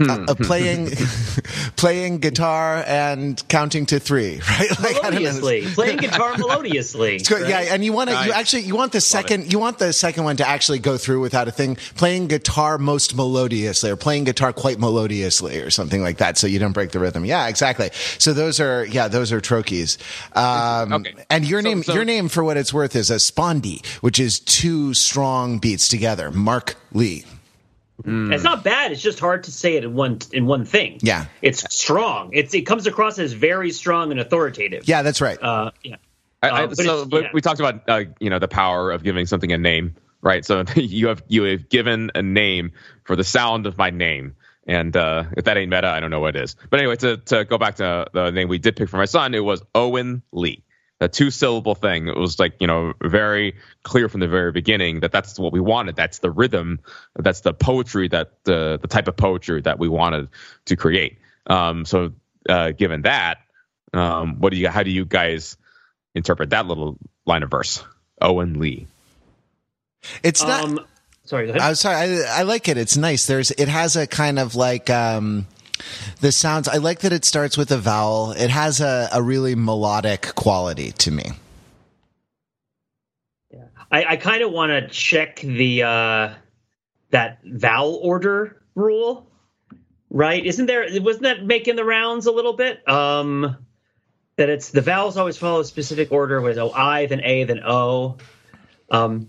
[0.00, 0.90] uh, uh, playing
[1.76, 5.30] playing guitar and counting to three right like I don't know.
[5.32, 7.18] melodiously, playing guitar melodiously.
[7.20, 7.68] So, Yeah, right?
[7.70, 10.36] and you want to you actually you want the second you want the second one
[10.38, 11.76] to actually go through without a thing.
[11.96, 16.58] Playing guitar most melodiously, or playing guitar quite melodiously, or something like that, so you
[16.58, 17.24] don't break the rhythm.
[17.24, 17.90] Yeah, exactly.
[18.18, 19.98] So those are yeah those are trochees.
[20.36, 21.14] Um, Okay.
[21.30, 24.18] And your So- name so- your name for what it's worth is a spondee, which
[24.18, 26.30] is two strong beats together.
[26.32, 27.24] Mark Lee.
[28.04, 28.90] It's not bad.
[28.92, 30.98] It's just hard to say it in one in one thing.
[31.00, 31.26] Yeah.
[31.42, 32.30] it's strong.
[32.32, 34.88] It's it comes across as very strong and authoritative.
[34.88, 35.40] Yeah, that's right.
[35.40, 35.96] Uh, yeah.
[36.42, 37.28] I, I, Uh, but so but yeah.
[37.32, 40.44] we talked about uh, you know the power of giving something a name, right?
[40.44, 42.72] So you have you have given a name
[43.04, 44.34] for the sound of my name,
[44.66, 46.56] and uh, if that ain't meta, I don't know what is.
[46.70, 49.34] But anyway, to to go back to the name we did pick for my son,
[49.34, 50.64] it was Owen Lee.
[51.04, 52.08] A two syllable thing.
[52.08, 55.60] It was like you know very clear from the very beginning that that's what we
[55.60, 55.96] wanted.
[55.96, 56.80] That's the rhythm.
[57.16, 58.08] That's the poetry.
[58.08, 60.28] That the the type of poetry that we wanted
[60.66, 61.18] to create.
[61.46, 62.12] Um, so
[62.48, 63.38] uh, given that,
[63.92, 64.68] um, what do you?
[64.68, 65.56] How do you guys?
[66.14, 67.84] interpret that little line of verse.
[68.20, 68.86] Owen Lee.
[70.22, 70.64] it's not.
[70.64, 70.80] Um,
[71.24, 71.62] Sorry, go ahead.
[71.62, 71.96] I'm sorry.
[71.96, 72.76] I, I like it.
[72.76, 73.26] It's nice.
[73.26, 73.50] There's.
[73.50, 74.90] It has a kind of like.
[74.90, 75.46] um
[76.20, 76.68] the sounds.
[76.68, 78.32] I like that it starts with a vowel.
[78.32, 81.32] It has a, a really melodic quality to me.
[83.90, 86.34] I, I kind of want to check the uh,
[87.10, 89.30] that vowel order rule,
[90.10, 90.44] right?
[90.44, 90.86] Isn't there?
[91.00, 92.86] Wasn't that making the rounds a little bit?
[92.88, 93.56] Um,
[94.36, 97.60] that it's the vowels always follow a specific order with O I, then A, then
[97.64, 98.16] O.
[98.90, 99.28] Um,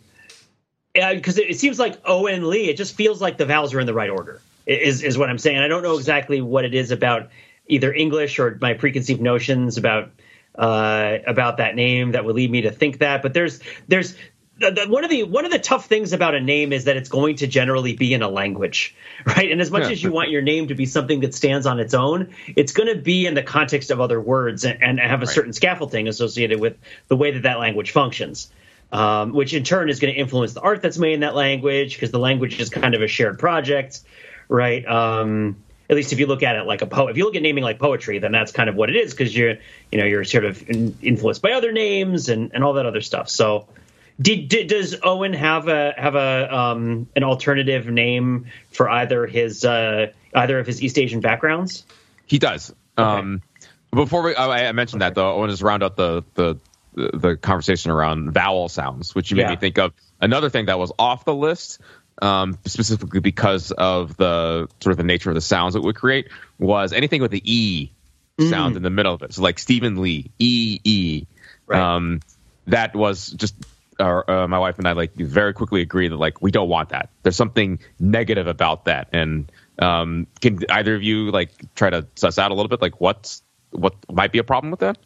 [0.94, 3.80] because it, it seems like O and Lee, it just feels like the vowels are
[3.80, 4.42] in the right order.
[4.66, 5.60] Is is what I'm saying.
[5.60, 7.30] I don't know exactly what it is about
[7.68, 10.12] either English or my preconceived notions about
[10.58, 13.22] uh, about that name that would lead me to think that.
[13.22, 14.16] But there's there's
[14.58, 16.96] the, the, one of the one of the tough things about a name is that
[16.98, 19.52] it's going to generally be in a language, right?
[19.52, 19.92] And as much Yeah.
[19.92, 22.88] as you want your name to be something that stands on its own, it's going
[22.88, 25.36] to be in the context of other words and, and have a Right.
[25.36, 26.78] certain scaffolding associated with
[27.10, 28.52] the way that that language functions.
[28.92, 31.96] Um, which in turn is going to influence the art that's made in that language
[31.96, 34.02] because the language is kind of a shared project,
[34.50, 34.86] right?
[34.86, 35.58] Um,
[35.90, 37.64] at least if you look at it like a poet, if you look at naming
[37.64, 39.56] like poetry, then that's kind of what it is because you're,
[39.92, 43.02] you know, you're sort of in, influenced by other names and, and all that other
[43.02, 43.30] stuff.
[43.30, 43.68] So,
[44.20, 49.64] did, did does Owen have a have a um, an alternative name for either his
[49.66, 51.86] uh, either of his East Asian backgrounds?
[52.26, 52.74] He does.
[52.98, 53.42] Um,
[53.94, 56.58] before we, I, I mentioned that though, I want to just round out the the
[56.96, 59.50] the conversation around vowel sounds, which you made Yeah.
[59.52, 61.82] me think of another thing that was off the list,
[62.22, 66.30] um, specifically because of the sort of the nature of the sounds it would create,
[66.60, 67.92] was anything with the e
[68.50, 69.34] sound in the middle of it.
[69.34, 71.26] So like Stephen Lee, e e.
[71.68, 71.80] Right.
[71.80, 72.22] Um,
[72.68, 73.56] that was just.
[73.98, 76.90] Uh, uh, my wife and I like very quickly agreed that like we don't want
[76.90, 77.10] that.
[77.24, 79.50] There's something negative about that, and
[79.80, 83.42] um, can either of you like try to suss out a little bit like what's
[83.72, 84.98] what might be a problem with that?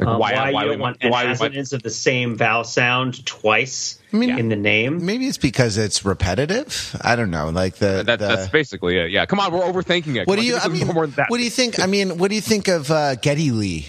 [0.00, 1.90] Like Um, why, why you we don't want might- why we might- assonance of the
[1.90, 5.04] same vowel sound twice I mean, in the name?
[5.04, 6.96] maybe it's because it's repetitive.
[7.00, 7.48] I don't know.
[7.50, 9.10] Like the, that, the that's basically it.
[9.10, 10.28] Yeah, come on, we're overthinking it.
[10.28, 10.56] what Come do you?
[10.56, 11.30] I mean, more than that.
[11.30, 11.80] what do you think?
[11.80, 13.86] I mean, what do you think of uh, Geddy Lee?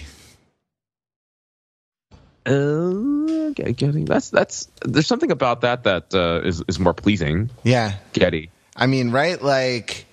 [2.46, 4.04] Uh, Getty, Getty.
[4.04, 4.68] That's that's.
[4.84, 7.50] There's something about that that uh, is is more pleasing.
[7.62, 8.50] Yeah, Getty.
[8.74, 9.40] I mean, right?
[9.40, 10.06] Like,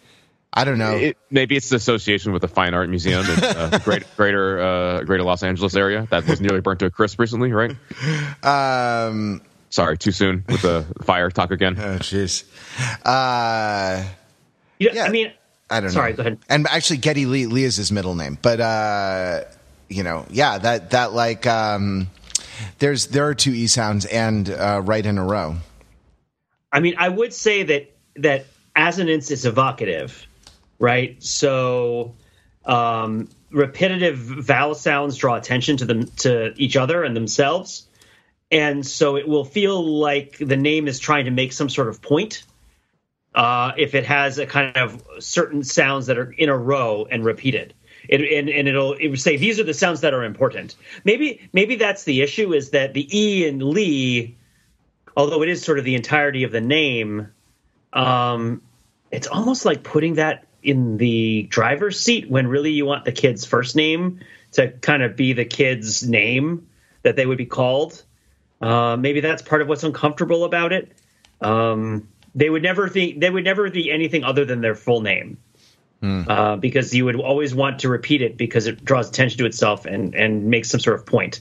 [0.53, 0.95] I don't know.
[0.95, 4.59] It, maybe it's the association with the Fine Art Museum in uh, the great, greater
[4.59, 7.71] uh, greater Los Angeles area that was nearly burnt to a crisp recently, right?
[8.43, 11.75] um, Sorry, too soon with the fire talk again.
[11.77, 12.43] oh, jeez.
[13.05, 14.03] Uh,
[14.79, 15.03] You know, Yeah.
[15.05, 15.33] I mean,
[15.69, 16.15] I don't Sorry, know.
[16.15, 16.39] Sorry, go ahead.
[16.49, 19.43] And actually, Geddy Lee, Lee is his middle name, but uh,
[19.89, 22.09] you know, yeah, that that like um,
[22.79, 25.57] there's there are two e sounds and uh, right in a row.
[26.71, 30.26] I mean, I would say that that assonance is evocative,
[30.79, 31.21] right?
[31.23, 32.15] So,
[32.65, 37.87] um, repetitive vowel sounds draw attention to them to each other and themselves,
[38.51, 42.01] and so it will feel like the name is trying to make some sort of
[42.01, 42.43] point.
[43.35, 47.23] Uh, if it has a kind of certain sounds that are in a row and
[47.23, 47.73] repeated.
[48.09, 50.75] It, and, and it'll it would say these are the sounds that are important.
[51.03, 54.37] Maybe maybe that's the issue is that the e in Lee
[55.17, 57.27] although it is sort of the entirety of the name,
[57.91, 58.61] um,
[59.11, 63.45] it's almost like putting that in the driver's seat when really you want the kid's
[63.45, 64.19] first name
[64.53, 66.67] to kind of be the kid's name
[67.03, 68.03] that they would be called.
[68.61, 70.91] Uh, maybe that's part of what's uncomfortable about it.
[71.41, 75.37] Um, they would never think they would never be anything other than their full name.
[76.29, 79.85] Uh, because you would always want to repeat it because it draws attention to itself
[79.85, 81.39] and and makes some sort of point.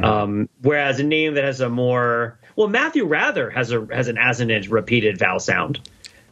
[0.00, 4.16] Um, whereas a name that has a more well, Matthew Wrather has a has an
[4.18, 5.80] assonant repeated vowel sound,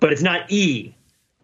[0.00, 0.93] but it's not e.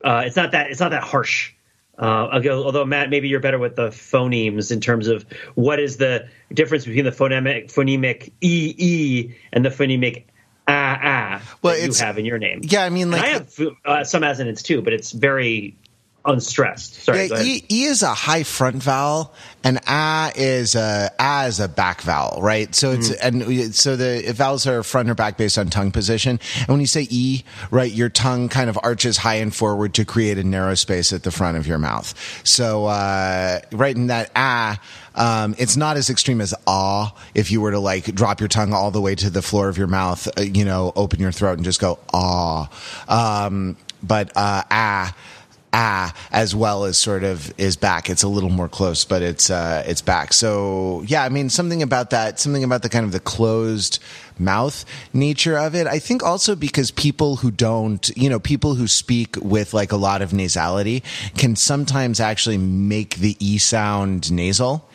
[0.02, 1.52] Uh, it's not that it's not that harsh.
[1.98, 6.28] Uh, although, Matt, maybe you're better with the phonemes in terms of what is the
[6.52, 10.24] difference between the phonemic phonemic e e and the phonemic
[10.66, 12.60] ah ah Well, that you have in your name.
[12.62, 15.76] Yeah, I mean, And like I have uh, some assonants too, but it's very
[16.24, 16.94] unstressed.
[17.04, 19.32] Sorry, Yeah, e, e is a high front vowel,
[19.64, 22.74] and a is a a is a back vowel, right?
[22.74, 23.50] So it's Mm-hmm.
[23.50, 26.38] and so the vowels are front or back based on tongue position.
[26.58, 30.04] And when you say e, right, your tongue kind of arches high and forward to
[30.04, 32.14] create a narrow space at the front of your mouth.
[32.46, 34.78] So uh, right in that a.
[35.12, 37.12] Um, it's not as extreme as ah.
[37.34, 39.76] If you were to like drop your tongue all the way to the floor of
[39.76, 42.68] your mouth, uh, you know, open your throat and just go ah.
[43.08, 45.16] Um, but uh, ah
[45.72, 49.50] ah as well as sort of is back it's a little more close but it's
[49.50, 53.12] uh it's back so yeah i mean something about that something about the kind of
[53.12, 54.00] the closed
[54.38, 58.88] mouth nature of it i think also because people who don't you know people who
[58.88, 61.02] speak with like a lot of nasality
[61.36, 64.88] can sometimes actually make the e sound nasal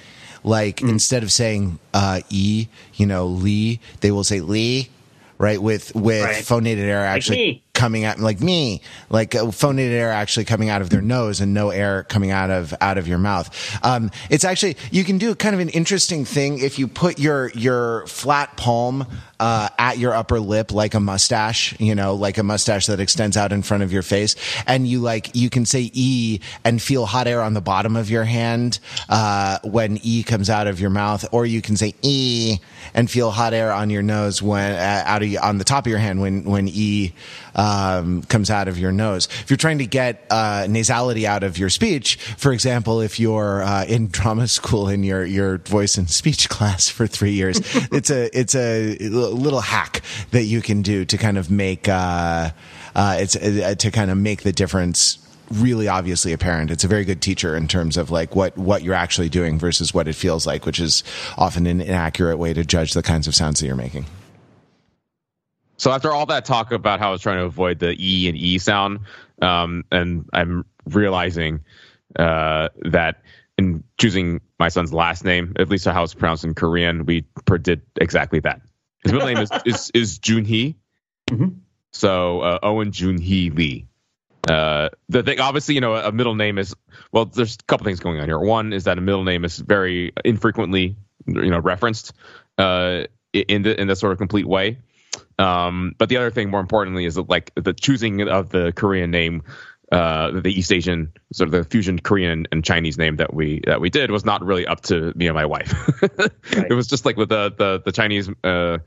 [0.43, 4.89] like instead of saying uh e you know lee they will say lee
[5.37, 5.61] right?
[5.61, 6.43] With with Right.
[6.45, 7.63] phonated air actually me.
[7.75, 11.69] Coming out like me, like phonated air actually coming out of their nose and no
[11.69, 13.47] air coming out of out of your mouth.
[13.83, 17.49] Um, it's actually you can do kind of an interesting thing if you put your
[17.49, 19.05] your flat palm
[19.39, 23.35] uh, at your upper lip like a mustache, you know, like a mustache that extends
[23.37, 24.35] out in front of your face,
[24.65, 28.09] and you like you can say e and feel hot air on the bottom of
[28.09, 32.57] your hand uh, when e comes out of your mouth, or you can say e
[32.93, 35.89] and feel hot air on your nose when uh, out of on the top of
[35.89, 37.13] your hand when when e
[37.55, 39.27] um, comes out of your nose.
[39.41, 43.63] If you're trying to get uh, nasality out of your speech, for example, if you're
[43.63, 47.59] uh, in drama school in your your voice and speech class for three years,
[47.91, 52.51] it's a it's a little hack that you can do to kind of make uh,
[52.95, 55.19] uh, it's uh, to kind of make the difference
[55.51, 56.71] really obviously apparent.
[56.71, 59.93] It's a very good teacher in terms of like what what you're actually doing versus
[59.93, 61.03] what it feels like, which is
[61.37, 64.05] often an inaccurate way to judge the kinds of sounds that you're making.
[65.77, 68.37] So after all that talk about how I was trying to avoid the e and
[68.37, 68.99] e sound,
[69.41, 71.61] um, and I'm realizing
[72.17, 73.21] uh, that
[73.57, 77.25] in choosing my son's last name, at least how it's pronounced in Korean, we
[77.61, 78.61] did exactly that.
[79.03, 80.75] His middle name is is, is Junhee.
[81.29, 81.59] Mhm.
[81.91, 83.85] So uh, Owen Junhee Lee.
[84.49, 86.75] Uh, the thing, obviously, you know, a middle name is
[87.11, 87.25] well.
[87.25, 88.39] There's a couple things going on here.
[88.39, 92.13] One is that a middle name is very infrequently, you know, referenced
[92.59, 94.77] uh, in the in this sort of complete way.
[95.37, 99.11] Um, but the other thing, more importantly, is that like the choosing of the Korean
[99.11, 99.43] name,
[99.91, 103.81] uh, the East Asian sort of the fusion Korean and Chinese name that we that
[103.81, 105.73] we did was not really up to me and my wife.
[106.55, 106.67] Right.
[106.69, 108.77] It was just like with the the the Chinese uh,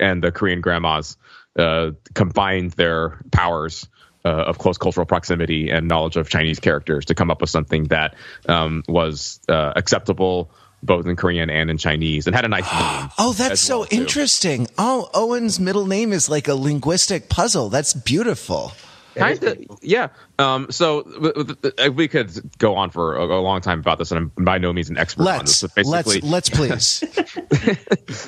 [0.00, 1.16] and the Korean grandmas
[1.58, 3.88] uh, combined their powers.
[4.24, 7.84] Uh, of close cultural proximity and knowledge of Chinese characters to come up with something
[7.84, 8.16] that
[8.48, 10.50] um, was uh, acceptable
[10.82, 13.10] both in Korean and in Chinese and had a nice name.
[13.18, 13.96] Oh, that's so well, too.
[13.96, 14.68] interesting.
[14.78, 17.68] Oh, Owen's middle name is like a linguistic puzzle.
[17.68, 18.72] That's beautiful.
[19.16, 20.08] Kind of, yeah.
[20.38, 23.98] Um, so w- w- uh, we could go on for a, a long time about
[23.98, 25.62] this, and I'm by no means an expert on this.
[25.62, 27.02] Let's But let's let's please.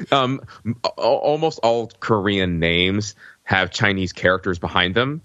[0.13, 0.41] um,
[0.85, 5.23] a- almost all Korean names have Chinese characters behind them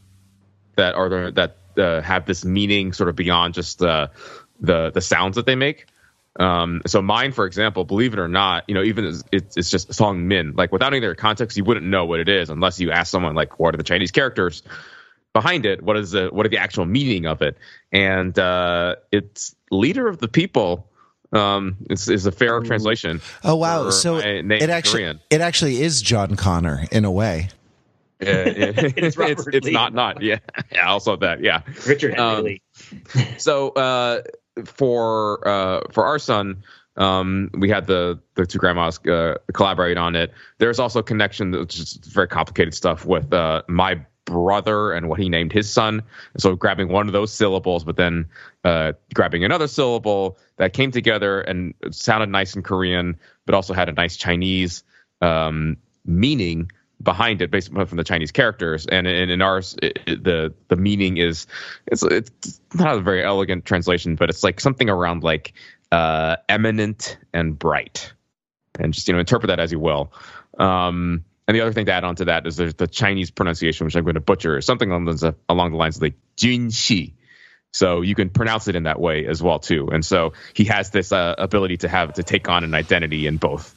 [0.75, 4.11] that are the, that uh, have this meaning sort of beyond just the
[4.59, 5.87] the the sounds that they make.
[6.37, 9.93] Um, so mine, for example, believe it or not, you know, even it's, it's just
[9.93, 10.53] Song Min.
[10.55, 13.35] Like without any other context, you wouldn't know what it is unless you ask someone
[13.35, 14.61] like, what are the Chinese characters
[15.33, 15.81] behind it?
[15.81, 17.57] What is the what are the actual meaning of it?
[17.91, 20.87] And uh, it's leader of the people.
[21.31, 23.19] Um, is, is a fair translation.
[23.43, 23.89] Oh wow!
[23.89, 25.19] So my it actually Korean.
[25.29, 27.49] it actually is John Connor in a way.
[28.21, 28.43] Yeah, yeah.
[28.75, 29.17] it's
[29.47, 30.37] it's not not yeah
[30.71, 32.61] yeah also that yeah Richard Henry Um, Lee.
[33.37, 34.21] so uh
[34.63, 36.63] for uh for our son
[36.97, 40.33] um we had the the two grandmas uh, collaborate on it.
[40.59, 45.19] There's also a connection that's just very complicated stuff with uh my brother and what
[45.19, 46.01] he named his son.
[46.37, 48.27] So grabbing one of those syllables but then
[48.63, 53.89] uh grabbing another syllable that came together and sounded nice in korean but also had
[53.89, 54.83] a nice chinese
[55.21, 56.71] um meaning
[57.05, 58.85] behind it based from the Chinese characters.
[58.85, 61.47] And in, ours, it, it- the the meaning is
[61.87, 65.53] it's it's not a very elegant translation, but it's like something around like
[65.93, 68.11] uh, eminent and bright,
[68.77, 70.11] and just you know interpret that as you will.
[70.59, 73.85] Um, and the other thing to add on to that is there's the Chinese pronunciation,
[73.85, 76.71] which I'm going to butcher, or something along the, along the lines of like Jin
[76.71, 77.13] Shi.
[77.71, 79.89] So you can pronounce it in that way as well too.
[79.91, 83.37] And so he has this uh, ability to have to take on an identity in
[83.37, 83.75] both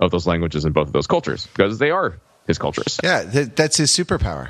[0.00, 2.98] of those languages and both of those cultures because they are his cultures.
[3.02, 4.48] Yeah, th- that's his superpower.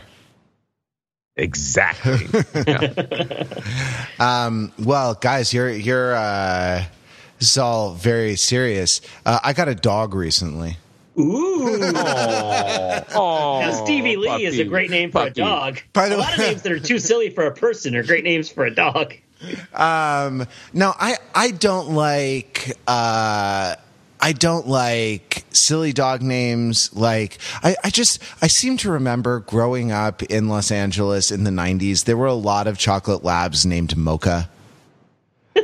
[1.36, 2.26] Exactly.
[2.66, 3.44] Yeah.
[4.18, 6.82] Um, well, guys, you're you're uh,
[7.38, 9.00] this is all very serious.
[9.26, 10.78] Uh, I got a dog recently.
[11.18, 11.80] Ooh.
[13.14, 15.30] Oh, Now, Stevie Lee is a great name for puppy.
[15.40, 15.80] a dog.
[15.92, 18.24] By the a lot of names that are too silly for a person are great
[18.24, 19.14] names for a dog.
[19.74, 23.76] Um, no, I I don't like uh,
[24.26, 26.92] I don't like silly dog names.
[26.92, 31.52] Like I, I just I seem to remember growing up in Los Angeles in the
[31.52, 32.06] '90s.
[32.06, 34.50] There were a lot of chocolate labs named Mocha.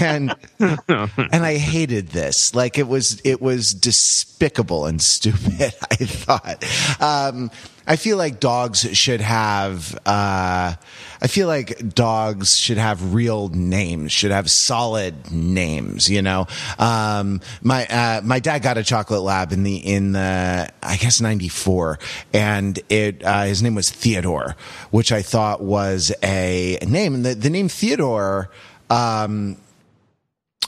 [0.00, 2.54] and and I hated this.
[2.54, 5.74] Like it was it was despicable and stupid.
[5.90, 6.64] I thought.
[7.02, 7.50] Um,
[7.84, 9.98] I feel like dogs should have.
[10.06, 10.74] Uh,
[11.22, 14.10] I feel like dogs should have real names.
[14.10, 16.10] Should have solid names.
[16.10, 16.48] You know.
[16.80, 21.20] Um, my uh, my dad got a chocolate lab in the in the I guess
[21.20, 22.00] '94,
[22.32, 24.56] and it uh, his name was Theodore,
[24.90, 27.14] which I thought was a name.
[27.14, 28.50] And the the name Theodore.
[28.90, 29.56] Um,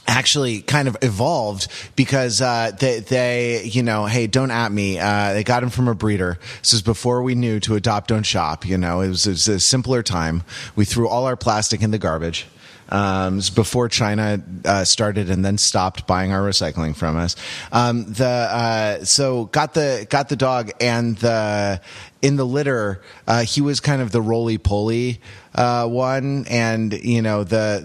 [0.07, 4.99] actually kind of evolved because uh, they, they, you know, hey, don't at me.
[4.99, 6.39] Uh, they got him from a breeder.
[6.61, 8.65] This is before we knew to adopt, don't shop.
[8.65, 10.43] You know, it was, it was a simpler time.
[10.75, 12.47] We threw all our plastic in the garbage.
[12.87, 17.35] Um, before China uh, started and then stopped buying our recycling from us.
[17.71, 21.81] Um, the uh, so got the got the dog and the
[22.21, 25.19] in the litter uh, he was kind of the roly poly
[25.55, 27.81] uh, one, and you know the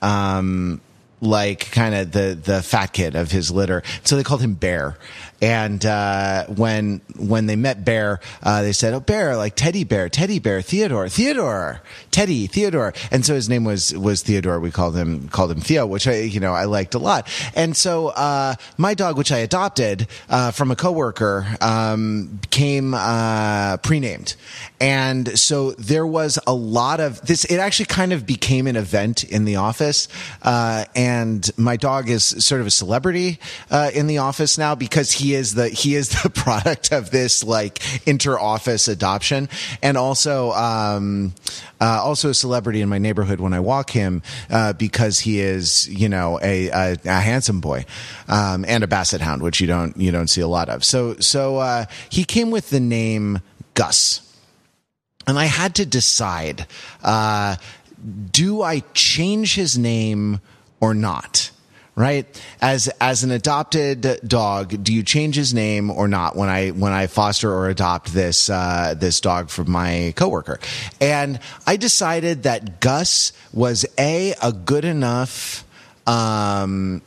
[0.00, 0.80] the um,
[1.20, 3.82] like kind of the the fat kid of his litter.
[4.04, 4.96] So they called him Bear.
[5.40, 10.08] And uh, when when they met Bear, uh, they said, "Oh, Bear, like Teddy Bear,
[10.08, 11.80] Teddy Bear, Theodore, Theodore,
[12.10, 14.58] Teddy, Theodore." And so his name was was Theodore.
[14.58, 17.28] We called him called him Theo, which I you know I liked a lot.
[17.54, 23.76] And so uh, my dog, which I adopted uh, from a coworker, um, came uh,
[23.76, 24.34] pre-named,
[24.80, 27.44] and so there was a lot of this.
[27.44, 30.08] It actually kind of became an event in the office,
[30.42, 33.38] uh, and my dog is sort of a celebrity
[33.94, 37.80] in the office now because he is the he is the product of this like
[38.06, 39.48] inter office adoption,
[39.82, 41.34] and also um,
[41.80, 45.88] uh, also a celebrity in my neighborhood when I walk him uh, because he is
[45.88, 47.84] you know a, a, a handsome boy
[48.28, 50.84] um, and a basset hound, which you don't you don't see a lot of.
[50.84, 53.40] So so uh, he came with the name
[53.74, 54.20] Gus,
[55.26, 56.66] and I had to decide:
[57.02, 57.56] uh,
[58.30, 60.40] do I change his name
[60.80, 61.50] or not?
[61.98, 62.26] Right?
[62.60, 66.92] As as an adopted dog, do you change his name or not when I when
[66.92, 70.60] I foster or adopt this uh, this dog from my coworker?
[71.00, 75.64] And I decided that Gus was a a good enough.
[76.06, 77.02] Um,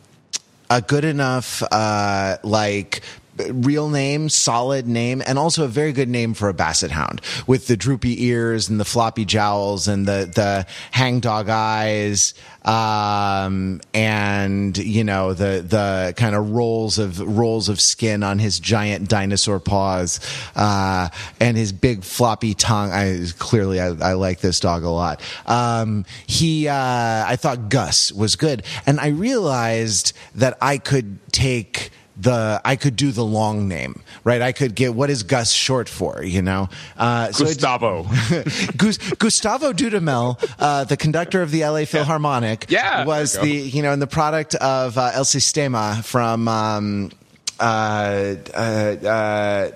[0.70, 3.02] a good enough uh, like
[3.38, 7.68] real name, solid name, and also a very good name for a basset hound with
[7.68, 12.34] the droopy ears and the floppy jowls and the the hangdog eyes,
[12.66, 18.60] um, and you know the the kind of rolls of rolls of skin on his
[18.60, 20.20] giant dinosaur paws,
[20.56, 21.10] uh,
[21.40, 22.92] and his big floppy tongue.
[22.92, 25.22] I clearly I, I like this dog a lot.
[25.46, 31.92] Um, he uh, I thought Gus was good, and I realized that I could take
[32.22, 34.42] the I could do the long name, right?
[34.42, 36.70] I could get what is Gus short for, you know?
[36.98, 38.04] Uh, so Gustavo.
[38.78, 44.02] Gustavo Dudamel, uh, the conductor of the LA Philharmonic, yeah, was the you know, and
[44.02, 46.48] the product of uh, El Sistema from.
[46.48, 47.12] Um,
[47.60, 49.72] uh, uh, uh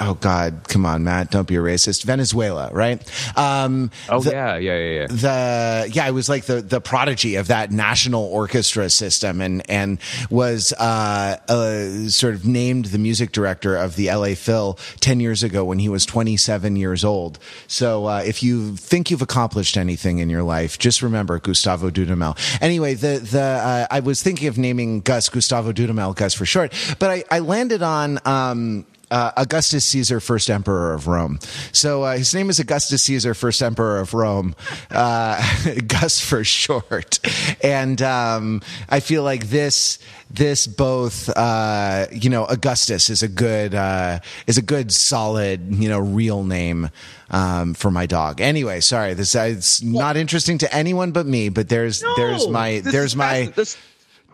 [0.00, 2.04] oh God, come on, Matt, don't be a racist.
[2.04, 3.00] Venezuela, right?
[3.36, 5.06] Um, oh the, yeah, yeah, yeah, yeah.
[5.06, 9.98] The yeah, it was like the the prodigy of that national orchestra system, and and
[10.30, 14.34] was uh, uh, sort of named the music director of the L.A.
[14.34, 17.38] Phil ten years ago when he was twenty seven years old.
[17.66, 22.38] So uh, if you think you've accomplished anything in your life, just remember Gustavo Dudamel.
[22.62, 26.72] Anyway, the the uh, I was thinking of naming Gus Gustavo Dudamel, Gus for short,
[26.98, 28.18] but I, I landed on.
[28.24, 31.38] Um, uh, Augustus Caesar, first emperor of Rome.
[31.72, 34.54] So uh, his name is Augustus Caesar, first emperor of Rome,
[34.90, 35.42] uh,
[35.86, 37.20] Gus for short.
[37.62, 39.98] And um, I feel like this
[40.30, 45.88] this both uh, you know Augustus is a good uh, is a good solid you
[45.88, 46.90] know real name.
[47.30, 48.40] Um, for my dog.
[48.40, 51.50] Anyway, sorry, this it's not interesting to anyone but me.
[51.50, 53.76] But there's no, there's my there's my this,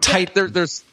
[0.00, 0.32] tight.
[0.32, 0.84] There, there's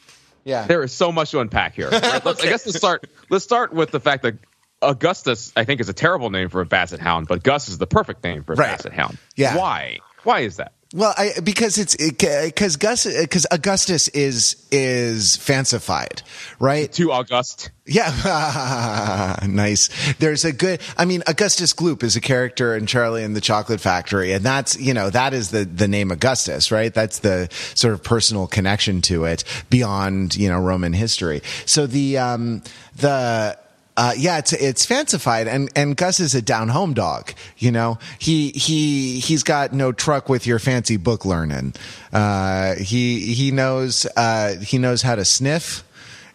[0.44, 0.66] yeah.
[0.66, 1.90] There is so much to unpack here.
[2.02, 2.26] Right?
[2.26, 2.48] okay.
[2.48, 3.06] I guess let's start.
[3.30, 4.36] Let's start with the fact that
[4.80, 7.86] Augustus, I think, is a terrible name for a basset hound, but Gus is the
[7.86, 8.76] perfect name for a right.
[8.76, 9.18] basset hound.
[9.36, 9.56] Yeah.
[9.56, 9.98] Why?
[10.24, 10.72] Why is that?
[10.94, 16.22] Well, I, because it's because Gus because Augustus is is fancified,
[16.58, 16.92] right?
[16.92, 17.70] Too August.
[17.86, 19.88] Yeah, nice.
[20.14, 20.80] There's a good.
[20.98, 24.78] I mean, Augustus Gloop is a character in Charlie and the Chocolate Factory, and that's
[24.78, 26.92] you know that is the the name Augustus, right?
[26.92, 31.40] That's the sort of personal connection to it beyond you know Roman history.
[31.64, 32.62] So the um
[32.96, 33.58] the
[33.96, 37.32] uh, yeah, it's it's fancified, and and Gus is a down home dog.
[37.58, 41.74] You know, he he he's got no truck with your fancy book learning.
[42.12, 45.84] Uh, he he knows uh, he knows how to sniff,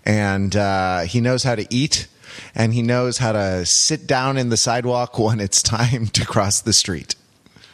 [0.05, 2.07] and uh, he knows how to eat,
[2.53, 6.61] and he knows how to sit down in the sidewalk when it's time to cross
[6.61, 7.15] the street.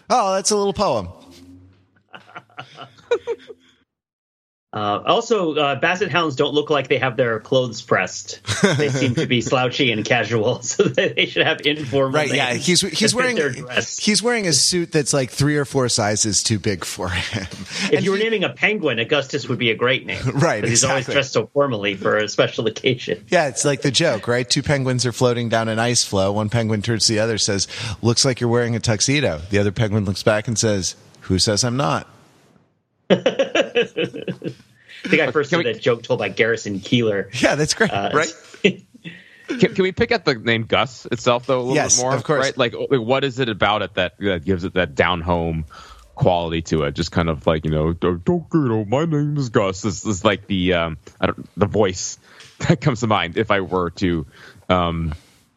[0.09, 1.09] Oh, that's a little poem.
[4.73, 8.39] Uh, also, uh, basset hounds don't look like they have their clothes pressed.
[8.63, 12.11] They seem to be slouchy and casual, so they should have informal.
[12.11, 12.33] Right?
[12.33, 13.37] Yeah, he's he's wearing
[13.99, 17.43] he's wearing a suit that's like three or four sizes too big for him.
[17.43, 20.63] If and you were he, naming a penguin, Augustus would be a great name, right?
[20.63, 20.69] Exactly.
[20.69, 23.23] he's always dressed so formally for a special occasion.
[23.27, 24.49] Yeah, it's like the joke, right?
[24.49, 26.31] Two penguins are floating down an ice floe.
[26.31, 27.67] One penguin turns to the other, says,
[28.01, 31.63] "Looks like you're wearing a tuxedo." The other penguin looks back and says, "Who says
[31.63, 32.07] I'm not?"
[35.05, 37.29] I think I first heard that joke told by Garrison Keillor.
[37.41, 37.91] Yeah, that's great.
[37.91, 38.33] Uh, Right.
[39.45, 42.15] Can, can we pick at the name Gus itself though a little Yes, bit more?
[42.15, 42.39] of course.
[42.39, 42.57] Right?
[42.57, 45.65] Like, like, what is it about it that, that gives it that down home
[46.15, 46.93] quality to it?
[46.93, 49.81] Just kind of like you know, don't, don't you know, my name is Gus.
[49.81, 52.17] This is like the um, I don't the voice
[52.69, 54.25] that comes to mind if I were to
[54.69, 55.13] um,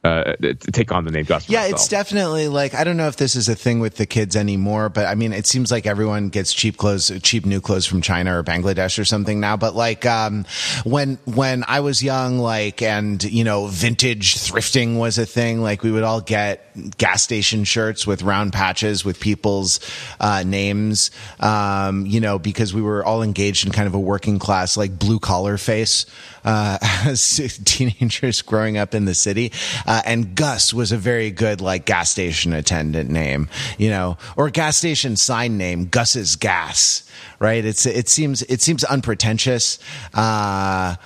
[0.06, 0.36] uh,
[0.72, 1.48] take on the name Gus.
[1.48, 1.72] Yeah, myself.
[1.72, 4.88] it's definitely like I don't know if this is a thing with the kids anymore,
[4.88, 8.38] but I mean, it seems like everyone gets cheap clothes, cheap new clothes from China
[8.38, 9.56] or Bangladesh or something now.
[9.56, 10.44] But like um,
[10.84, 15.60] when when I was young, like and you know, vintage thrifting was a thing.
[15.62, 16.62] Like we would all get
[16.98, 19.80] gas station shirts with round patches with people's
[20.20, 24.38] uh, names, um, you know, because we were all engaged in kind of a working
[24.38, 26.06] class, like blue collar face
[26.46, 29.52] uh, as teenagers growing up in the city.
[29.84, 34.48] Uh, and Gus was a very good like gas station attendant name, you know, or
[34.48, 37.08] gas station sign name, Gus's Gas,
[37.40, 37.64] right?
[37.64, 39.78] It's, it seems, it seems unpretentious.
[40.14, 40.96] Uh,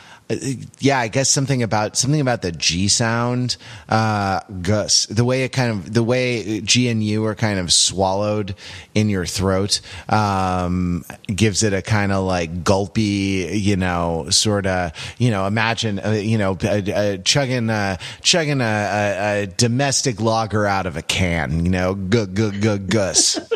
[0.78, 3.56] yeah, I guess something about something about the G sound,
[3.88, 5.06] uh, Gus.
[5.06, 8.54] The way it kind of the way G and U are kind of swallowed
[8.94, 14.92] in your throat um, gives it a kind of like gulpy, you know, sort of,
[15.18, 20.20] you know, imagine, uh, you know, uh, uh, chugging uh, chugging a, a, a domestic
[20.20, 23.38] lager out of a can, you know, g g g Gus.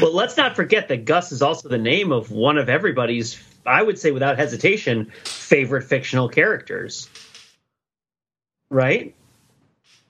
[0.00, 3.82] Well, let's not forget that Gus is also the name of one of everybody's, I
[3.82, 7.08] would say without hesitation, favorite fictional characters.
[8.70, 9.14] Right?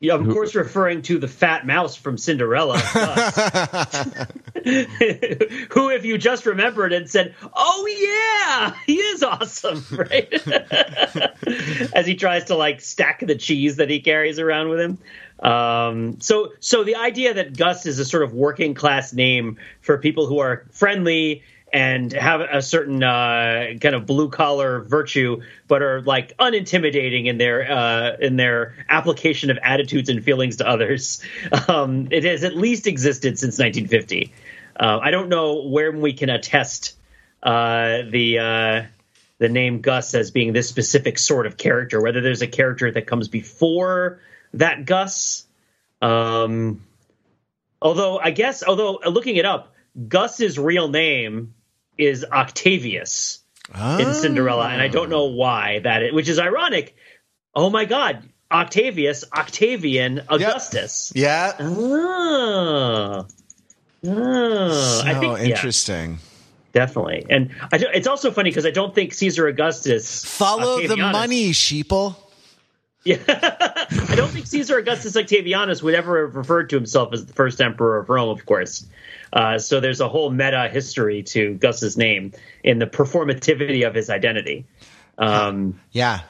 [0.04, 2.78] Yeah, of course, referring to the fat mouse from Cinderella,
[4.64, 10.30] who, if you just remembered and said, "Oh yeah, he is awesome," right?
[11.94, 14.98] As he tries to like stack the cheese that he carries around with him.
[15.38, 19.96] Um, so, so the idea that Gus is a sort of working class name for
[19.96, 21.44] people who are friendly
[21.74, 27.36] and have a certain uh, kind of blue collar virtue, but are like unintimidating in
[27.36, 31.22] their uh, in their application of attitudes and feelings to others.
[31.66, 34.32] Um, it has at least existed since 1950.
[34.78, 36.94] Uh, I don't know where we can attest
[37.42, 38.82] uh, the uh,
[39.38, 42.00] the name Gus as being this specific sort of character.
[42.00, 44.20] Whether there's a character that comes before
[44.52, 45.46] that Gus.
[46.02, 46.84] Um,
[47.80, 49.74] although I guess, although looking it up,
[50.08, 51.53] Gus's real name
[51.98, 53.40] is Octavius
[53.98, 56.94] in Cinderella, and I don't know why that, is, which is ironic.
[57.54, 61.12] Oh my God, Octavius, Octavian, Augustus.
[61.14, 61.52] Yeah.
[61.58, 63.24] Ah.
[64.06, 65.02] Ah.
[65.04, 66.18] I So think yeah, interesting.
[66.72, 71.50] definitely, and I, it's also funny because I don't think Caesar Augustus Follow the money,
[71.52, 72.16] sheeple.
[73.04, 77.32] Yeah, I don't think Caesar Augustus Octavianus would ever have referred to himself as the
[77.34, 78.86] first emperor of Rome, of course.
[79.34, 82.32] Uh, so there's a whole meta history to Gus's name
[82.62, 84.64] in the performativity of his identity.
[85.18, 86.20] Um, Yeah.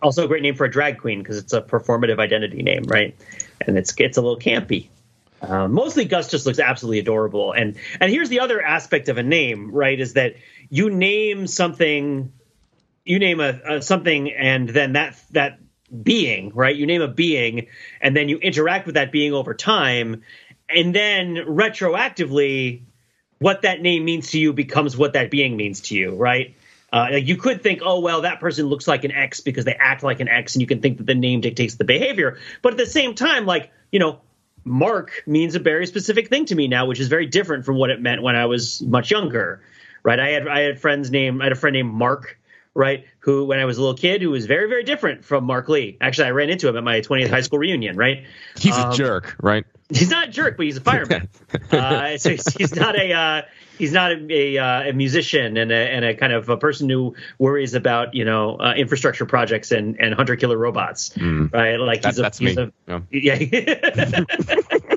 [0.00, 3.16] also, a great name for a drag queen because it's a performative identity name, right?
[3.66, 4.88] And it's it's a little campy.
[5.40, 7.52] Uh, mostly, Gus just looks absolutely adorable.
[7.52, 9.98] And and here's the other aspect of a name, right?
[9.98, 10.36] Is that
[10.70, 12.32] you name something,
[13.04, 15.58] you name a, a something, and then that that
[16.02, 16.74] being, right?
[16.74, 17.66] You name a being,
[18.00, 20.22] and then you interact with that being over time,
[20.74, 22.82] and then retroactively,
[23.38, 26.54] what that name means to you becomes what that being means to you, right?
[26.92, 30.02] Uh, you could think, oh well, that person looks like an X because they act
[30.02, 32.38] like an X, and you can think that the name dictates the behavior.
[32.60, 34.20] But at the same time, like you know,
[34.64, 37.90] Mark means a very specific thing to me now, which is very different from what
[37.90, 39.62] it meant when I was much younger,
[40.02, 40.20] right?
[40.20, 42.38] I had I had friends named I had a friend named Mark,
[42.74, 43.04] right?
[43.20, 45.96] Who when I was a little kid, who was very very different from Mark Lee.
[46.00, 48.24] Actually, I ran into him at my 20th high school reunion, right?
[48.58, 49.64] He's Um, a jerk, right?
[49.90, 51.28] He's not a jerk, but he's a fireman.
[51.70, 53.42] uh, so he's, he's not a uh,
[53.76, 56.88] he's not a, a, uh, a musician and a, and a kind of a person
[56.88, 61.76] who worries about you know uh, infrastructure projects and, and hunter killer robots, right?
[61.76, 63.00] Like That- he's he's a Yeah.
[63.38, 64.24] yeah.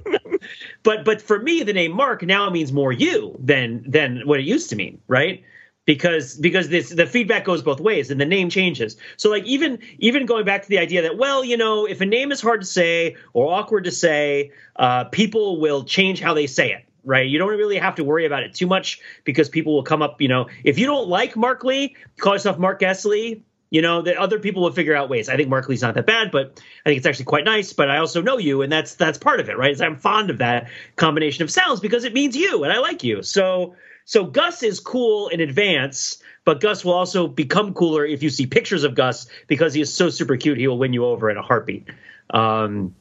[0.83, 4.45] but but for me, the name Mark now means more you than than what it
[4.45, 5.43] used to mean, right?
[5.85, 8.97] Because because this the feedback goes both ways and the name changes.
[9.17, 12.05] So like even even going back to the idea that well you know if a
[12.05, 16.47] name is hard to say or awkward to say, uh, people will change how they
[16.47, 16.85] say it.
[17.07, 20.01] Right, you don't really have to worry about it too much because people will come
[20.01, 20.19] up.
[20.19, 22.81] You know, if you don't like Mark Lee, call yourself Mark.
[23.05, 23.43] Lee.
[23.69, 25.27] You know, that other people will figure out ways.
[25.27, 27.73] I think Mark Lee's not that bad, but I think it's actually quite nice.
[27.73, 29.71] But I also know you, and that's that's part of it, right?
[29.71, 33.03] Is I'm fond of that combination of sounds because it means you, and I like
[33.03, 33.21] you.
[33.21, 33.75] So
[34.05, 38.45] so Gus is cool in advance, but Gus will also become cooler if you see
[38.45, 40.59] pictures of Gus because he is so super cute.
[40.59, 41.87] He will win you over in a heartbeat.
[42.29, 42.93] Um,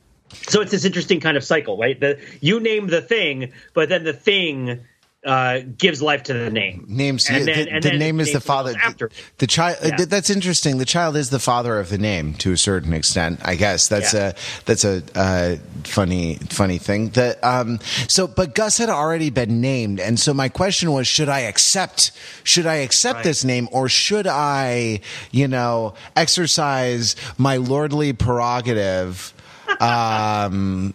[0.49, 1.99] so it's this interesting kind of cycle, right?
[2.01, 4.81] The you name the thing, but then the thing
[5.25, 6.85] uh, gives life to the name.
[6.87, 8.75] Names And the, then- the- and the then name is the father.
[8.83, 9.11] after.
[9.39, 9.79] The child.
[9.83, 9.97] uh, Yeah.
[9.97, 10.79] th- that's interesting.
[10.79, 13.41] The child is the father of the name to a certain extent.
[13.43, 14.29] I guess that's Yeah.
[14.29, 14.35] a
[14.67, 17.09] that's a uh, funny funny thing.
[17.11, 17.79] That um.
[18.09, 22.13] So, but Gus had already been named, and so my question was: Should I accept?
[22.43, 23.25] Should I accept Right.
[23.25, 25.01] this name, or should I,
[25.31, 29.33] you know, exercise my lordly prerogative?
[29.81, 30.93] Um.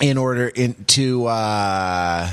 [0.00, 2.30] in order in to uh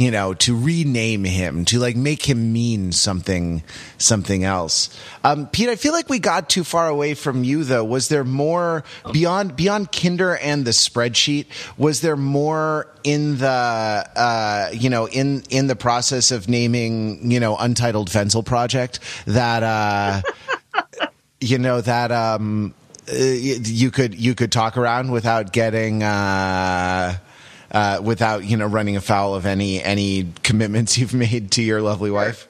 [0.00, 3.62] you know to rename him to like make him mean something
[3.98, 4.88] something else.
[5.22, 7.84] Um pete i feel like we got too far away from you though.
[7.84, 8.82] Was there more
[9.12, 11.46] beyond beyond kinder and the spreadsheet
[11.76, 17.38] was there more in the uh you know in in the process of naming you
[17.38, 20.22] know untitled fenzel project that uh
[21.42, 22.72] you know that um
[23.12, 27.18] uh, you could you could talk around without getting uh
[27.70, 32.10] uh without you know running afoul of any any commitments you've made to your lovely
[32.10, 32.48] wife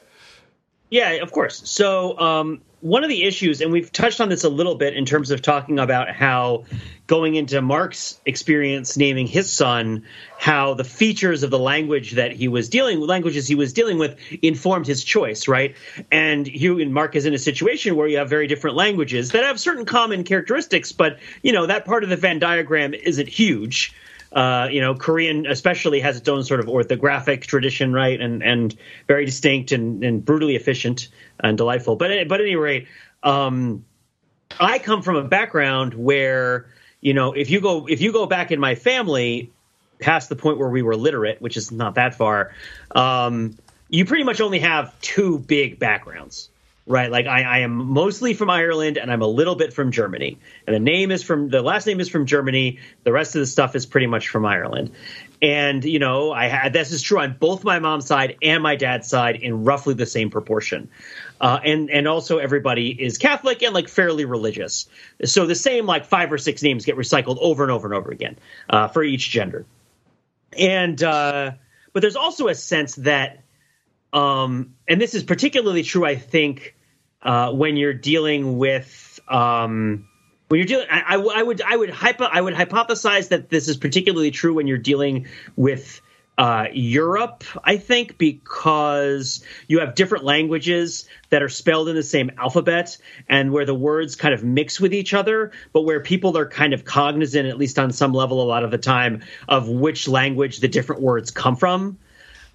[0.91, 1.71] Yeah, of course.
[1.71, 5.05] So um, one of the issues, and we've touched on this a little bit in
[5.05, 6.65] terms of talking about how
[7.07, 10.05] going into Mark's experience naming his son,
[10.37, 14.19] how the features of the language that he was dealing languages he was dealing with
[14.43, 15.77] informed his choice, right?
[16.11, 19.45] And you and Mark is in a situation where you have very different languages that
[19.45, 23.95] have certain common characteristics, but you know that part of the Venn diagram isn't huge.
[24.33, 28.77] Uh, you know, Korean especially has its own sort of orthographic tradition, right, and and
[29.09, 31.09] very distinct and, and brutally efficient
[31.41, 31.97] and delightful.
[31.97, 32.87] But but at any rate,
[33.23, 33.85] um,
[34.59, 36.67] I come from a background where
[37.01, 39.51] you know if you go if you go back in my family
[39.99, 42.53] past the point where we were literate, which is not that far,
[42.93, 43.57] um,
[43.89, 46.50] you pretty much only have two big backgrounds.
[46.91, 50.37] Right, like I, I am mostly from Ireland, and I'm a little bit from Germany.
[50.67, 52.81] And the name is from the last name is from Germany.
[53.05, 54.91] The rest of the stuff is pretty much from Ireland.
[55.41, 58.75] And you know, I had this is true on both my mom's side and my
[58.75, 60.91] dad's side in roughly the same proportion.
[61.41, 64.89] Uh, and and also everybody is Catholic and like fairly religious.
[65.25, 68.11] So the same like five or six names get recycled over and over and over
[68.11, 68.37] again
[68.69, 69.65] uh, for each gender.
[70.59, 71.53] And uh,
[71.93, 73.45] but there's also a sense that,
[74.13, 76.75] um, and this is particularly true, I think,
[77.23, 79.21] uh, when you're dealing with.
[79.29, 80.07] Um,
[80.49, 83.69] when you're dealing, I, I, I would I would hypo, I would hypothesize that this
[83.69, 86.01] is particularly true when you're dealing with
[86.41, 87.45] uh, Europe.
[87.63, 92.97] I think because you have different languages that are spelled in the same alphabet,
[93.29, 96.73] and where the words kind of mix with each other, but where people are kind
[96.73, 100.61] of cognizant, at least on some level, a lot of the time, of which language
[100.61, 101.99] the different words come from.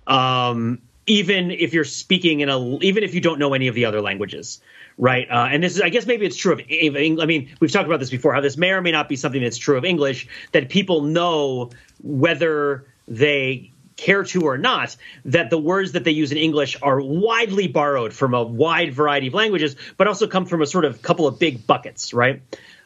[0.08, 3.86] Um, even if you're speaking in a, even if you don't know any of the
[3.86, 4.62] other languages
[4.98, 5.30] right?
[5.30, 6.60] Uh, and this is, I guess, maybe it's true of.
[6.60, 8.34] I mean, we've talked about this before.
[8.34, 10.28] How this may or may not be something that's true of English.
[10.52, 16.32] That people know whether they care to or not that the words that they use
[16.32, 20.62] in English are widely borrowed from a wide variety of languages, but also come from
[20.62, 22.42] a sort of couple of big buckets, right?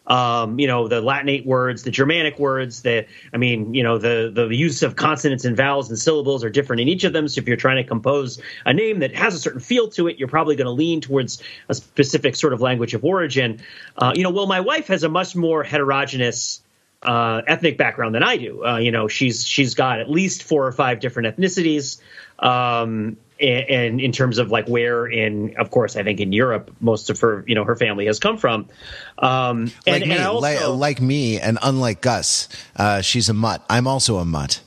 [0.10, 4.32] Um, you know, the Latinate words, the Germanic words, the, I mean, you know, the,
[4.34, 7.28] the use of consonants and vowels and syllables are different in each of them.
[7.28, 10.18] So if you're trying to compose a name that has a certain feel to it,
[10.18, 13.62] you're probably going to lean towards a specific sort of language of origin.
[13.96, 16.62] Uh, you know, well, my wife has a much more heterogeneous
[17.04, 18.66] uh, ethnic background than I do.
[18.66, 22.02] Uh, you know, she's she's got at least four or five different ethnicities,
[22.40, 26.76] um, and, and, in terms of like where in, of course, I think in Europe,
[26.80, 28.68] most of her, you know, her family has come from.
[29.18, 33.34] Um, like and, me and also, like, like me and unlike gus uh she's a
[33.34, 34.62] mutt i'm also a mutt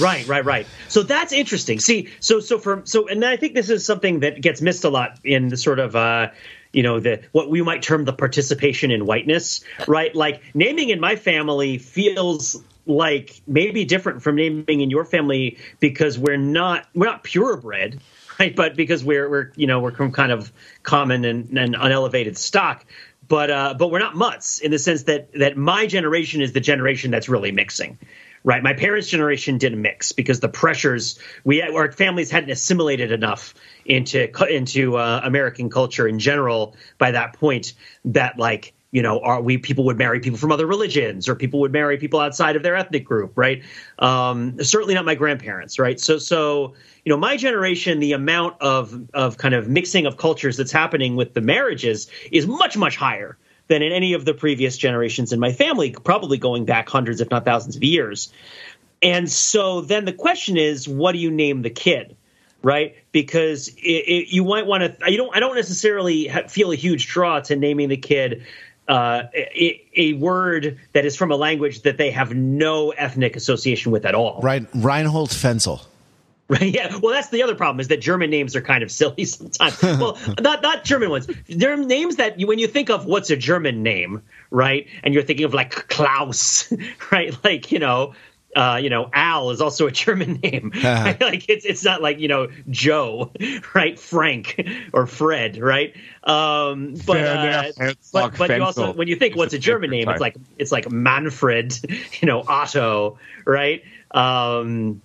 [0.00, 0.66] Right, right, right.
[0.88, 1.78] So that's interesting.
[1.78, 4.88] See, so so for so, and I think this is something that gets missed a
[4.88, 5.94] lot in the sort of.
[5.96, 6.28] uh
[6.72, 11.00] you know the what we might term the participation in whiteness right like naming in
[11.00, 17.06] my family feels like maybe different from naming in your family because we're not we're
[17.06, 18.00] not purebred
[18.40, 20.52] right but because we're we're you know we're from kind of
[20.82, 22.84] common and, and unelevated stock
[23.28, 26.60] but uh but we're not mutts in the sense that that my generation is the
[26.60, 27.98] generation that's really mixing
[28.44, 28.62] right?
[28.62, 33.54] My parents' generation didn't mix because the pressures we our families hadn't assimilated enough
[33.84, 37.74] into into uh, American culture in general by that point
[38.06, 41.60] that like you know are we people would marry people from other religions or people
[41.60, 43.62] would marry people outside of their ethnic group right
[43.98, 46.74] um, certainly not my grandparents right so so
[47.04, 51.16] you know my generation the amount of of kind of mixing of cultures that's happening
[51.16, 53.36] with the marriages is much much higher
[53.68, 57.30] than in any of the previous generations in my family, probably going back hundreds, if
[57.30, 58.32] not thousands of years.
[59.02, 62.16] And so then the question is, what do you name the kid?
[62.64, 65.10] Right, because it, it, you might want to.
[65.10, 65.34] You don't.
[65.34, 68.44] I don't necessarily feel a huge draw to naming the kid
[68.88, 73.92] uh, a, a, word that is from a language that they have no ethnic association
[73.92, 74.40] with at all.
[74.42, 75.82] Right, Reinhold Fenzel.
[76.48, 76.62] Right.
[76.74, 76.98] Yeah.
[76.98, 79.80] Well, that's the other problem is that German names are kind of silly sometimes.
[79.82, 81.28] well, not not German ones.
[81.48, 85.22] They're names that you, when you think of what's a German name, right, and you're
[85.22, 86.70] thinking of like Klaus,
[87.10, 88.14] right, like you know.
[88.54, 90.72] Uh, you know, Al is also a German name.
[90.82, 91.14] Uh-huh.
[91.20, 93.30] like it's it's not like you know Joe,
[93.74, 93.98] right?
[93.98, 94.60] Frank
[94.92, 95.94] or Fred, right?
[96.24, 97.72] Um, but, uh,
[98.12, 100.90] but but you also when you think what's a German name, it's like it's like
[100.90, 101.78] Manfred,
[102.20, 103.84] you know, Otto, right?
[104.10, 105.02] Um,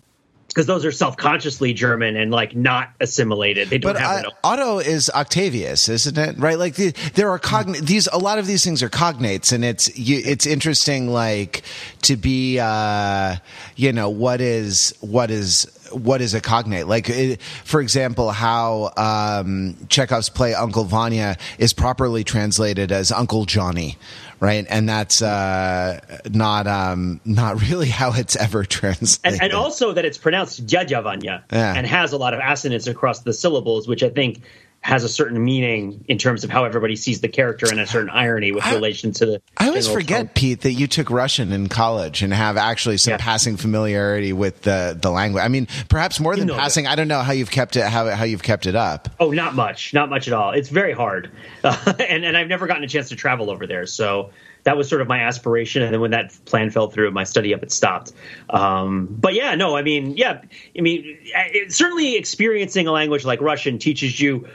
[0.58, 3.70] because those are self-consciously German and like not assimilated.
[3.70, 4.26] They don't but have.
[4.26, 6.40] Uh, Otto is Octavius, isn't it?
[6.40, 6.58] Right?
[6.58, 8.08] Like the, there are cogn- these.
[8.08, 11.12] A lot of these things are cognates, and it's you, it's interesting.
[11.12, 11.62] Like
[12.02, 13.36] to be, uh,
[13.76, 16.88] you know, what is what is what is a cognate?
[16.88, 23.46] Like, it, for example, how um, Chekhov's play Uncle Vanya is properly translated as Uncle
[23.46, 23.98] Johnny,
[24.40, 24.66] right?
[24.70, 26.00] And that's uh,
[26.32, 29.18] not um, not really how it's ever translated.
[29.28, 31.74] And, and also that it's pronounced Djadja Vanya yeah.
[31.76, 34.42] and has a lot of assonance across the syllables, which I think
[34.88, 38.10] has a certain meaning in terms of how everybody sees the character and a certain
[38.10, 39.42] irony with I, relation to the.
[39.58, 40.30] I always forget, tone.
[40.34, 43.18] Pete, that you took Russian in college and have actually some yeah.
[43.18, 45.44] passing familiarity with the the language.
[45.44, 46.86] I mean, perhaps more than passing.
[46.86, 46.92] It.
[46.92, 49.10] I don't know how you've kept it how how you've kept it up.
[49.20, 50.52] Oh, not much, not much at all.
[50.52, 51.32] It's very hard,
[51.66, 54.30] uh, and and I've never gotten a chance to travel over there, so
[54.64, 55.82] that was sort of my aspiration.
[55.82, 58.14] And then when that plan fell through, my study of it stopped.
[58.50, 60.42] Um, but yeah, no, I mean, yeah,
[60.78, 64.48] I mean, it, certainly experiencing a language like Russian teaches you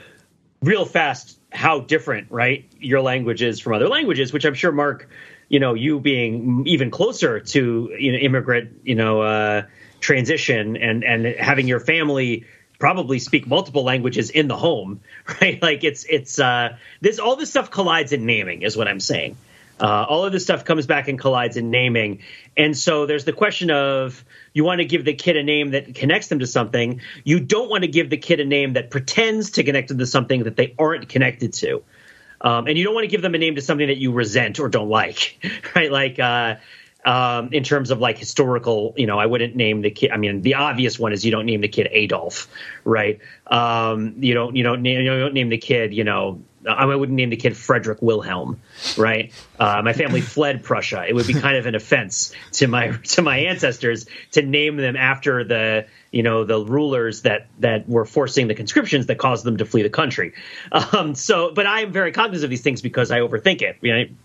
[0.63, 5.09] real fast how different, right, your language is from other languages, which I'm sure Mark,
[5.49, 9.63] you know, you being even closer to you know immigrant, you know, uh,
[10.01, 12.47] transition and and having your family
[12.79, 15.01] probably speak multiple languages in the home,
[15.41, 15.61] right?
[15.61, 19.37] Like it's it's uh, this all this stuff collides in naming, is what I'm saying.
[19.83, 22.21] Uh, all of this stuff comes back and collides in naming,
[22.57, 25.95] and so there's the question of you want to give the kid a name that
[25.95, 27.01] connects them to something.
[27.25, 30.07] You don't want to give the kid a name that pretends to connect them to
[30.07, 31.83] something that they aren't connected to.
[32.41, 34.61] Um, and you don't want to give them a name to something that you resent
[34.61, 35.45] or don't like,
[35.77, 35.91] right?
[35.91, 36.57] Like, uh,
[37.05, 40.11] um, in terms of like historical, you know, I wouldn't name the kid.
[40.13, 42.49] I mean, the obvious one is you don't name the kid Adolf,
[42.85, 43.19] right?
[43.47, 47.17] Um, you don't, you don't, name, you don't name the kid, you know, I wouldn't
[47.17, 48.61] name the kid Frederick Wilhelm,
[48.97, 49.33] right?
[49.59, 51.05] Uh, my family fled Prussia.
[51.09, 54.97] It would be kind of an offense to my to my ancestors to name them
[54.97, 59.57] after the you know the rulers that that were forcing the conscriptions that caused them
[59.57, 60.33] to flee the country.
[60.93, 63.79] Um, so, but I am very cognizant of these things because I overthink it.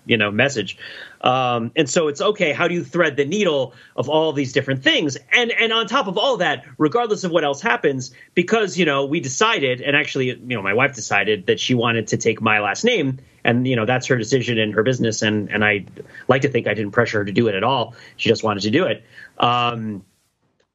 [0.06, 0.78] You know, message,
[1.22, 2.52] um, and so it's okay.
[2.52, 5.18] How do you thread the needle of all these different things?
[5.32, 9.06] And and on top of all that, regardless of what else happens, because you know
[9.06, 12.60] we decided, and actually, you know, my wife decided that she wanted to take my
[12.60, 15.84] last name and you know that's her decision and her business and and i
[16.28, 18.62] like to think i didn't pressure her to do it at all she just wanted
[18.62, 19.04] to do it
[19.40, 20.04] um,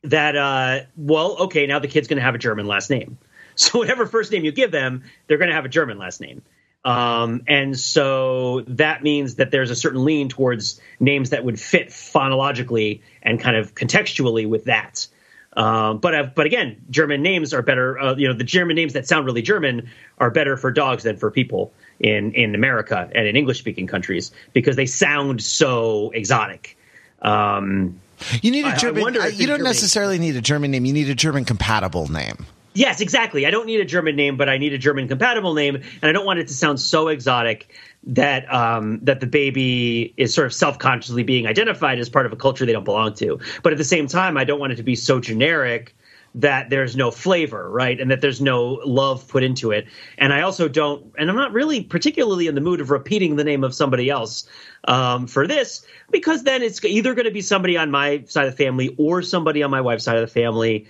[0.04, 3.18] that uh, well, okay, now the kid's going to have a German last name.
[3.54, 6.40] So whatever first name you give them, they're going to have a German last name.
[6.86, 11.88] Um, and so that means that there's a certain lean towards names that would fit
[11.88, 15.06] phonologically and kind of contextually with that.
[15.54, 17.98] Um, but uh, but again, German names are better.
[17.98, 21.18] Uh, you know, the German names that sound really German are better for dogs than
[21.18, 26.78] for people in in America and in English speaking countries because they sound so exotic.
[27.20, 28.00] Um,
[28.42, 29.16] you need a German.
[29.16, 30.84] I, I you don't German necessarily need a German name.
[30.84, 32.46] You need a German compatible name.
[32.74, 33.46] Yes, exactly.
[33.46, 36.12] I don't need a German name, but I need a German compatible name, and I
[36.12, 37.68] don't want it to sound so exotic
[38.04, 42.32] that um, that the baby is sort of self consciously being identified as part of
[42.32, 43.38] a culture they don't belong to.
[43.62, 45.94] But at the same time, I don't want it to be so generic
[46.34, 48.00] that there's no flavor, right?
[48.00, 49.86] And that there's no love put into it.
[50.16, 53.44] And I also don't, and I'm not really particularly in the mood of repeating the
[53.44, 54.48] name of somebody else
[54.84, 58.56] um, for this, because then it's either going to be somebody on my side of
[58.56, 60.86] the family or somebody on my wife's side of the family.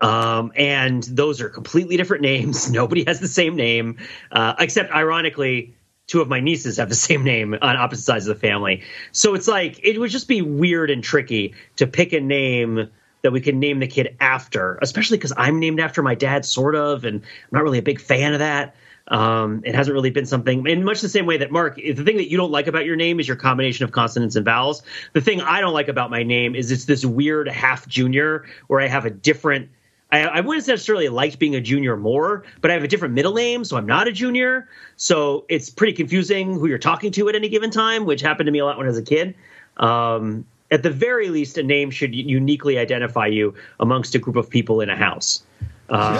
[0.00, 2.70] Um, and those are completely different names.
[2.70, 3.98] Nobody has the same name,
[4.32, 5.74] uh, except ironically,
[6.06, 8.82] two of my nieces have the same name on opposite sides of the family.
[9.12, 12.88] So it's like, it would just be weird and tricky to pick a name
[13.22, 16.74] that we can name the kid after, especially because I'm named after my dad, sort
[16.74, 18.74] of, and I'm not really a big fan of that.
[19.08, 22.18] Um, it hasn't really been something in much the same way that Mark, the thing
[22.18, 24.82] that you don't like about your name is your combination of consonants and vowels.
[25.14, 28.80] The thing I don't like about my name is it's this weird half junior where
[28.80, 29.70] I have a different.
[30.10, 33.34] I, I wouldn't necessarily like being a junior more, but I have a different middle
[33.34, 34.68] name, so I'm not a junior.
[34.96, 38.52] So it's pretty confusing who you're talking to at any given time, which happened to
[38.52, 39.34] me a lot when I was a kid.
[39.76, 44.50] Um, at the very least, a name should uniquely identify you amongst a group of
[44.50, 45.42] people in a house.
[45.90, 46.16] Um,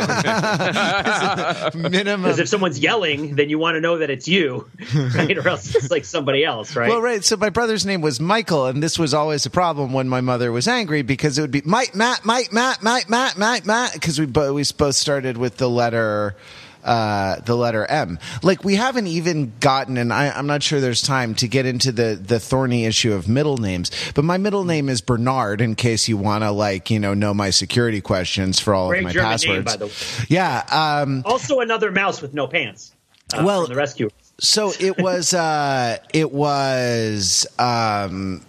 [1.91, 2.23] Minimum.
[2.23, 4.67] Because if someone's yelling, then you want to know that it's you,
[5.15, 5.37] right?
[5.37, 6.89] Or else it's like somebody else, right?
[6.89, 7.23] Well, right.
[7.23, 10.51] So my brother's name was Michael, and this was always a problem when my mother
[10.53, 14.19] was angry because it would be Mike, Matt, Mike, Matt, Mike, Matt, Matt, Matt, because
[14.19, 16.35] we bo- we both started with the letter.
[16.89, 18.19] Uh, the letter M.
[18.43, 21.93] Like we haven't even gotten, and I, I'm not sure there's time to get into
[21.93, 23.91] the the thorny issue of middle names.
[24.15, 25.61] But my middle name is Bernard.
[25.61, 29.01] In case you want to, like, you know, know my security questions for all Great
[29.01, 29.55] of my German passwords.
[29.57, 29.93] name, by the way.
[30.29, 30.65] Yeah.
[31.03, 32.93] Um, Also, another mouse with no pants.
[33.35, 34.09] Uh, Well- the rescue.
[34.41, 38.41] so it was uh it was um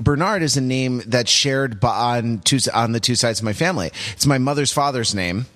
[0.00, 3.92] Bernard is a name that's shared on two on the two sides of my family.
[4.14, 5.46] It's my mother's father's name,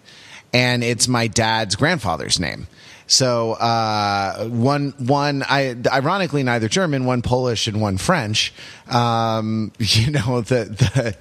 [0.52, 2.66] and it's my dad's grandfather's name.
[3.06, 8.52] So uh, one one I ironically neither German, one Polish and one French.
[8.90, 11.16] Um, you know the, the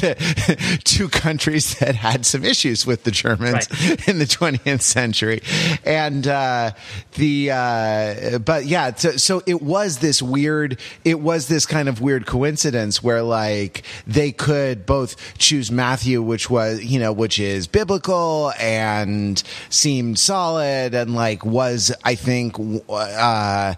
[0.00, 4.08] the two countries that had some issues with the Germans Right.
[4.08, 5.42] in the 20th century,
[5.84, 6.72] and uh,
[7.14, 10.80] the uh, but yeah, so, so it was this weird.
[11.04, 16.50] It was this kind of weird coincidence where like they could both choose Matthew, which
[16.50, 22.56] was you know which is biblical and seemed solid and like was I think
[22.88, 23.74] uh,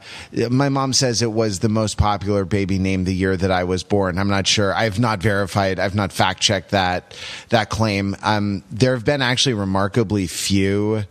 [0.50, 3.82] my mom says it was the most popular baby name the year that I was
[3.82, 4.18] born.
[4.18, 4.74] I'm not sure.
[4.74, 5.78] I've not verified.
[5.78, 7.14] I've not fact checked that
[7.50, 8.16] that claim.
[8.22, 11.04] Um, there have been actually remarkably few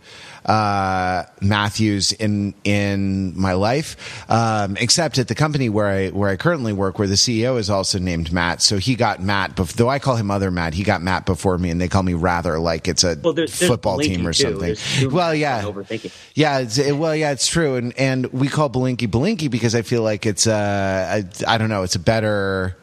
[0.44, 6.36] uh, Matthews in in my life, um, except at the company where I where I
[6.36, 8.62] currently work, where the CEO is also named Matt.
[8.62, 10.74] So he got Matt, bef- though I call him other Matt.
[10.74, 13.58] He got Matt before me, and they call me Wrather like it's a Well, there's,
[13.58, 14.76] there's football Belinkie, team or something.
[15.10, 16.12] Well, yeah, Overthinking.
[16.34, 19.82] yeah, it's, it, well, yeah, it's true, and and we call Belinkie Belinkie because I
[19.82, 22.76] feel like it's uh, I, I don't know, it's a better.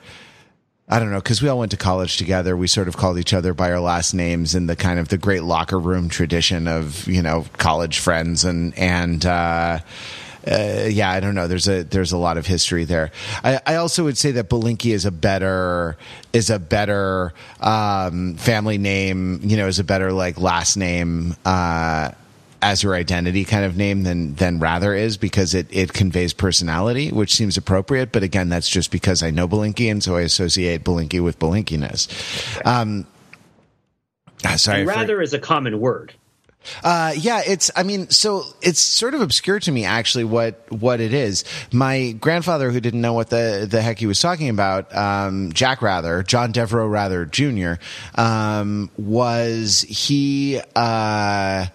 [0.87, 2.55] I don't know because we all went to college together.
[2.55, 5.17] We sort of called each other by our last names in the kind of the
[5.17, 9.25] great locker room tradition of you know college friends and and.
[9.25, 9.79] Uh,
[10.47, 11.47] uh, yeah, I don't know.
[11.47, 13.09] There's a there's a lot of history there.
[13.43, 15.97] I, I also would say that Belinkie is a better
[16.33, 19.39] is a better um, family name.
[19.41, 21.35] You know, is a better like last name.
[21.43, 22.11] Uh,
[22.65, 27.11] as your identity kind of name than than Wrather is because it it conveys personality,
[27.11, 28.11] which seems appropriate.
[28.11, 32.07] But again, that's just because I know Belinkie and so I associate Belinkie with Belinkiness.
[32.65, 33.05] Um,
[34.43, 36.13] ah, sorry, And I for- rather is a common word.
[36.83, 37.69] uh, yeah, it's.
[37.75, 41.43] I mean, so it's sort of obscure to me actually what what it is.
[41.71, 45.83] My grandfather, who didn't know what the the heck he was talking about, um, Jack
[45.83, 47.73] Wrather, John Devereux Wrather Jr.,
[48.15, 50.59] um, was he.
[50.75, 51.67] Uh,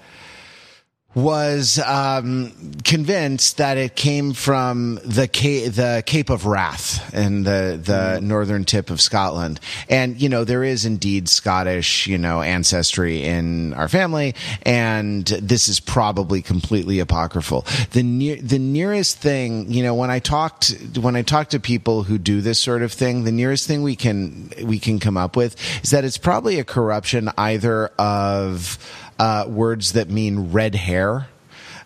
[1.15, 2.53] was um,
[2.85, 8.65] convinced that it came from the Cape, the Cape of Wrath and the the northern
[8.65, 9.59] tip of Scotland.
[9.89, 15.69] And you know there is indeed Scottish you know ancestry in our family, and this
[15.69, 17.67] is probably completely apocryphal.
[17.91, 22.05] The near the nearest thing you know when I talked when I talk to people
[22.05, 25.35] who do this sort of thing, the nearest thing we can we can come up
[25.35, 28.79] with is that it's probably a corruption either of
[29.21, 31.29] uh, words that mean red hair,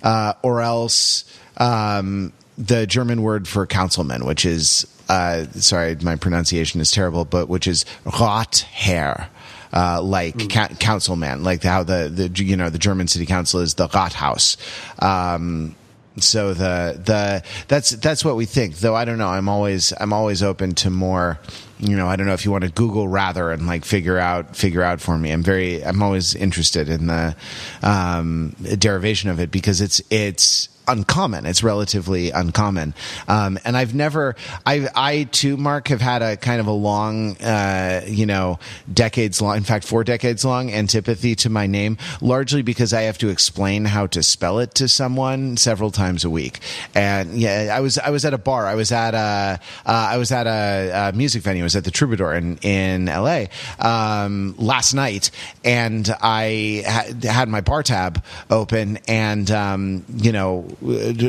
[0.05, 1.25] uh, or else
[1.57, 7.49] um, the German word for councilman, which is uh, sorry, my pronunciation is terrible, but
[7.49, 9.27] which is Rathair.
[9.73, 13.75] Uh, like ca- councilman, like how the, the you know the German city council is
[13.75, 14.57] the Rathaus.
[15.03, 15.75] Um,
[16.19, 18.77] so the the that's that's what we think.
[18.77, 19.31] Though I don't know.
[19.31, 21.41] I'm always I'm always open to more.
[21.85, 24.57] You know, I don't know if you want to Google Wrather and like figure out
[24.57, 25.31] figure out for me.
[25.31, 27.37] I'm very I'm always interested in the
[27.83, 31.47] um, derivation of it because it's it's uncommon.
[31.47, 32.95] It's relatively uncommon.
[33.29, 37.37] Um, and I've never, I, I too, Mark, have had a kind of a long,
[37.39, 38.59] uh, you know,
[38.93, 43.19] decades long, in fact, four decades long antipathy to my name, largely because I have
[43.19, 46.61] to explain how to spell it to someone several times a week.
[46.95, 48.67] And yeah, I was, I was at a bar.
[48.67, 51.63] I was at a, uh, I was at a, a music venue.
[51.63, 53.47] I was at the Troubadour in, in LA,
[53.79, 55.31] um, last night
[55.65, 60.67] and I had, had my bar tab open and, um, you know,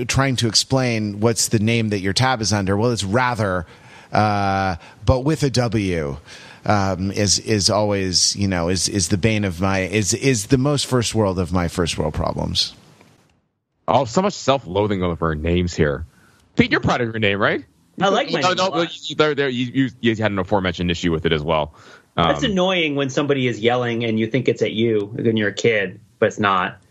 [0.07, 2.77] trying to explain what's the name that your tab is under.
[2.77, 3.65] Well, it's rather,
[4.11, 4.75] uh,
[5.05, 6.17] but with a W.
[6.67, 10.57] Um, is is always you know is is the bane of my is is the
[10.57, 12.73] most first world of my first world problems.
[13.87, 16.05] Oh, so much self-loathing over names here.
[16.55, 17.63] Pete, you're proud of your name, right?
[18.01, 19.09] I like my no, name a no, lot.
[19.09, 21.75] you, there, there, you, you, you had an aforementioned issue with it as well.
[22.17, 25.49] Um, That's annoying when somebody is yelling and you think it's at you when you're
[25.49, 26.81] a kid, but it's not.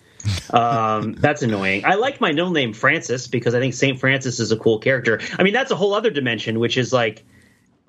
[0.51, 1.85] Um, that's annoying.
[1.85, 5.21] I like my middle name Francis because I think Saint Francis is a cool character.
[5.39, 7.25] I mean, that's a whole other dimension, which is like,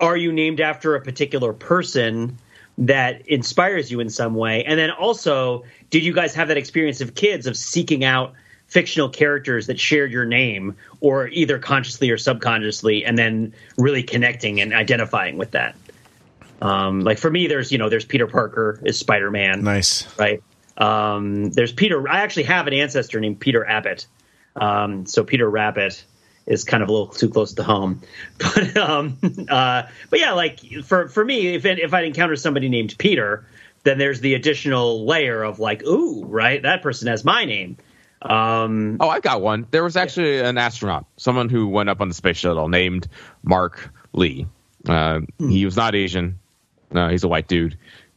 [0.00, 2.38] are you named after a particular person,
[2.78, 4.64] that inspires you in some way?
[4.64, 8.34] And then also, did you guys have that experience of kids of seeking out
[8.66, 14.60] fictional characters that shared your name or either consciously or subconsciously and then really connecting
[14.60, 15.74] and identifying with that?
[16.60, 20.06] Um, like for me, there's you know there's Peter Parker is Spider Man, Nice.
[20.18, 20.42] right?
[20.76, 22.08] Um, there's Peter.
[22.08, 24.06] I actually have an ancestor named Peter Abbott.
[24.54, 26.04] Um, so Peter Rabbit
[26.46, 28.00] is kind of a little too close to home,
[28.38, 29.18] but um,
[29.48, 33.46] uh, but yeah, like for for me, if if I encounter somebody named Peter,
[33.84, 37.76] then there's the additional layer of like, ooh, right, that person has my name.
[38.22, 39.66] Um, Oh, I got one.
[39.70, 43.08] There was actually an astronaut, someone who went up on the space shuttle named
[43.42, 44.46] Mark Lee.
[44.88, 46.38] Uh, He was not Asian.
[46.90, 47.76] No, he's a white dude.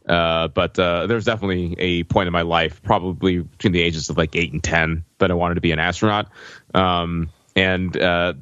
[0.09, 4.17] Uh, but uh, there's definitely a point in my life, probably between the ages of
[4.17, 6.29] like eight and ten, that I wanted to be an astronaut.
[6.73, 8.33] Um, and uh,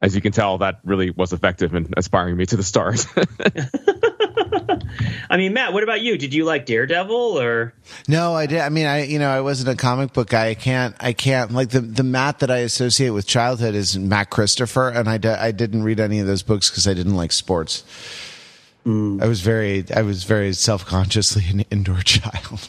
[0.00, 3.06] as you can tell, that really was effective in aspiring me to the stars.
[5.30, 6.16] I mean, Matt, what about you?
[6.16, 7.74] Did you like Daredevil or?
[8.06, 8.60] No, I did.
[8.60, 10.48] I mean, I you know, I wasn't a comic book guy.
[10.48, 10.94] I can't.
[11.00, 11.50] I can't.
[11.52, 15.50] Like the the Matt that I associate with childhood is Matt Christopher, and I, I
[15.52, 17.84] didn't read any of those books because I didn't like sports.
[18.88, 22.66] I was very I was very self consciously an indoor child.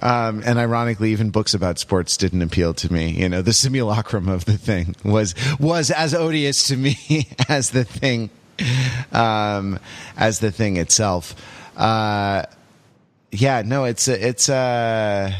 [0.00, 3.10] um, and ironically, even books about sports didn't appeal to me.
[3.10, 7.84] You know, the simulacrum of the thing was was as odious to me as the
[7.84, 8.30] thing,
[9.12, 9.78] um,
[10.16, 11.34] as the thing itself.
[11.76, 12.44] Uh,
[13.32, 15.34] yeah, no, it's a, it's a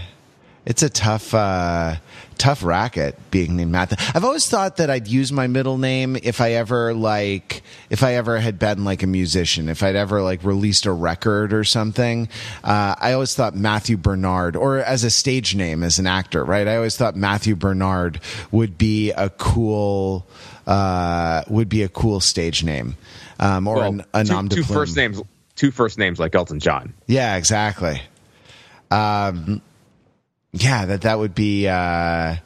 [0.65, 1.97] it's a tough uh,
[2.39, 3.93] tough racket being named Matt.
[4.15, 8.15] I've always thought that I'd use my middle name if I ever like if I
[8.15, 12.29] ever had been like a musician, if I'd ever like released a record or something.
[12.63, 16.69] Uh, I always thought Matthew Bernard, or as a stage name as an actor, right?
[16.69, 18.21] I always thought Matthew Bernard
[18.51, 20.27] would be a cool
[20.67, 22.97] uh, would be a cool stage name.
[23.39, 24.79] Um, or Well, an, a two, nom de two plume.
[24.79, 25.23] first names,
[25.55, 26.93] two first names like Elton John.
[27.07, 28.03] Yeah, exactly.
[28.91, 29.61] Um,
[30.57, 32.37] yeah, that that would be uh,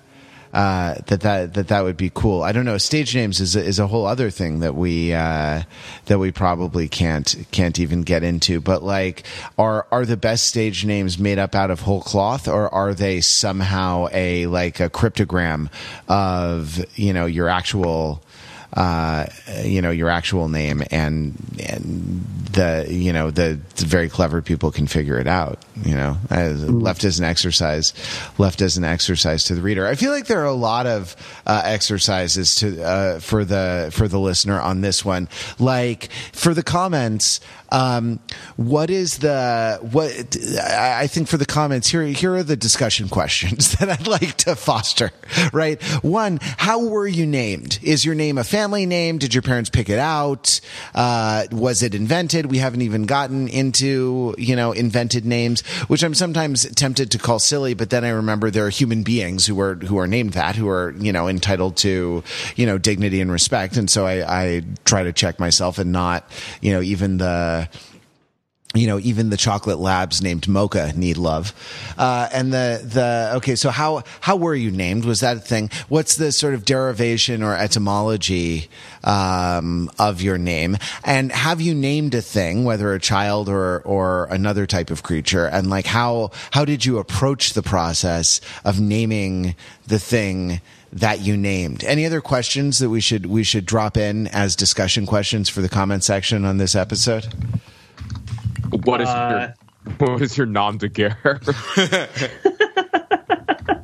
[0.53, 2.43] uh, that that that that would be cool.
[2.43, 2.79] I don't know.
[2.79, 5.63] Stage names is is a whole other thing that we uh,
[6.07, 8.61] that we probably can't can't even get into.
[8.61, 9.25] But like,
[9.59, 13.21] are are the best stage names made up out of whole cloth, or are they
[13.21, 15.71] somehow a like a cryptogram
[16.09, 18.23] of you know your actual
[18.75, 19.27] uh,
[19.63, 24.71] you know, your actual name and, and the, you know, the, the very clever people
[24.71, 27.93] can figure it out, you know, as, left as an exercise,
[28.39, 29.87] left as an exercise to the reader.
[29.87, 31.17] I feel like there are a lot of,
[31.47, 35.29] uh, exercises to, uh, for the, for the listener on this one.
[35.59, 37.41] Like for the comments,
[37.71, 38.19] um,
[38.57, 40.37] what is the what?
[40.61, 44.57] I think for the comments here, here are the discussion questions that I'd like to
[44.57, 45.13] foster.
[45.53, 47.79] Right, one: How were you named?
[47.83, 49.19] Is your name a family name?
[49.19, 50.61] Did your parents pick it out?
[50.95, 52.47] Uh, was it invented?
[52.47, 57.39] We haven't even gotten into you know invented names, which I'm sometimes tempted to call
[57.39, 60.57] silly, but then I remember there are human beings who are who are named that,
[60.57, 62.25] who are you know entitled to
[62.57, 66.29] you know dignity and respect, and so I, I try to check myself and not
[66.61, 67.60] you know even the
[68.73, 71.53] you know, even the chocolate labs named Mocha need love.
[71.99, 75.05] Uh, and the, the, okay, so how, how were you named?
[75.05, 75.71] Was that a thing?
[75.89, 78.69] What's the sort of derivation or etymology,
[79.03, 80.77] um, of your name?
[81.03, 85.47] And have you named a thing, whether a child or, or another type of creature?
[85.47, 89.57] And like, how, how did you approach the process of naming
[89.89, 90.61] the thing
[90.93, 91.85] that you named?
[91.85, 95.69] Any other questions that we should, we should drop in as discussion questions for the
[95.69, 97.27] comment section on this episode?
[98.85, 99.53] What is Uh,
[99.99, 101.41] your what is your nom de guerre?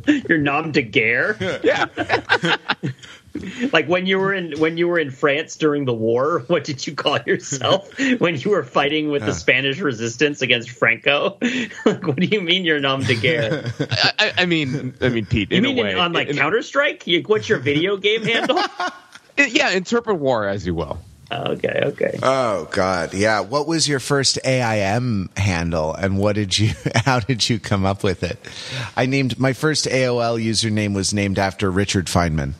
[0.28, 1.36] Your nom de guerre?
[1.64, 1.86] yeah,
[3.72, 6.86] like when you were in when you were in France during the war, what did
[6.86, 11.38] you call yourself when you were fighting with the Spanish resistance against Franco?
[11.84, 13.70] like, what do you mean your nom de guerre?
[14.18, 15.50] I, I- mean, I mean, Pete.
[15.50, 17.04] You mean way, in, on like Counter Strike?
[17.26, 18.60] What's your video game handle?
[19.36, 20.98] yeah, interpret war as you will.
[21.30, 22.18] Okay, okay.
[22.22, 23.40] Oh God, yeah.
[23.40, 26.70] What was your first AIM handle, and what did you?
[27.04, 28.38] How did you come up with it?
[28.96, 32.52] I named my first AOL username was named after Richard Feynman,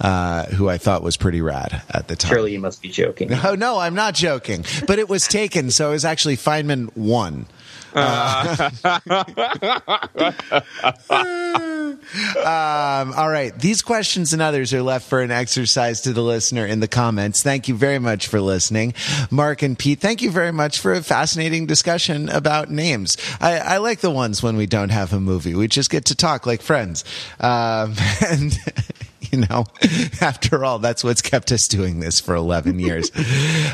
[0.00, 2.32] uh, who I thought was pretty rad at the time.
[2.32, 3.30] Surely you must be joking.
[3.44, 4.64] Oh no, I'm not joking.
[4.86, 7.46] But it was taken, so it was actually Feynman one.
[12.36, 13.56] Um, all right.
[13.58, 17.42] These questions and others are left for an exercise to the listener in the comments.
[17.42, 18.94] Thank you very much for listening.
[19.30, 23.16] Mark and Pete, thank you very much for a fascinating discussion about names.
[23.40, 25.54] I, I like the ones when we don't have a movie.
[25.54, 27.04] We just get to talk like friends.
[27.40, 27.94] Um,
[28.28, 28.56] and
[29.42, 29.64] You know,
[30.20, 33.10] after all, that's what's kept us doing this for 11 years.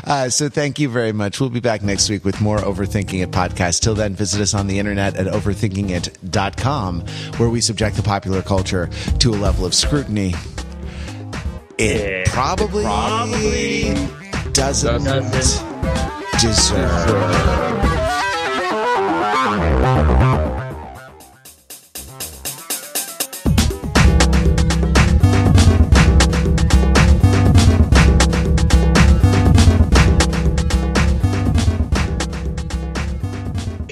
[0.05, 1.39] Uh, so thank you very much.
[1.39, 3.81] We'll be back next week with more Overthinking It podcast.
[3.81, 7.01] Till then, visit us on the internet at overthinkingit.com,
[7.37, 8.89] where we subject the popular culture
[9.19, 10.33] to a level of scrutiny
[11.79, 13.93] it probably, probably
[14.51, 15.31] doesn't, doesn't
[16.41, 17.88] deserve.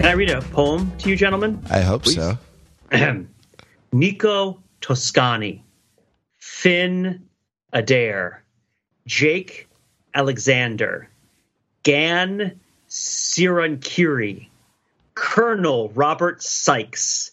[0.07, 1.61] Can I read a poem to you, gentlemen?
[1.69, 2.15] I hope Please.
[2.15, 2.37] so.
[3.91, 5.63] Nico Toscani,
[6.37, 7.27] Finn
[7.73, 8.41] Adair,
[9.05, 9.67] Jake
[10.13, 11.09] Alexander,
[11.83, 14.47] Gan Sirankiri,
[15.13, 17.31] Colonel Robert Sykes,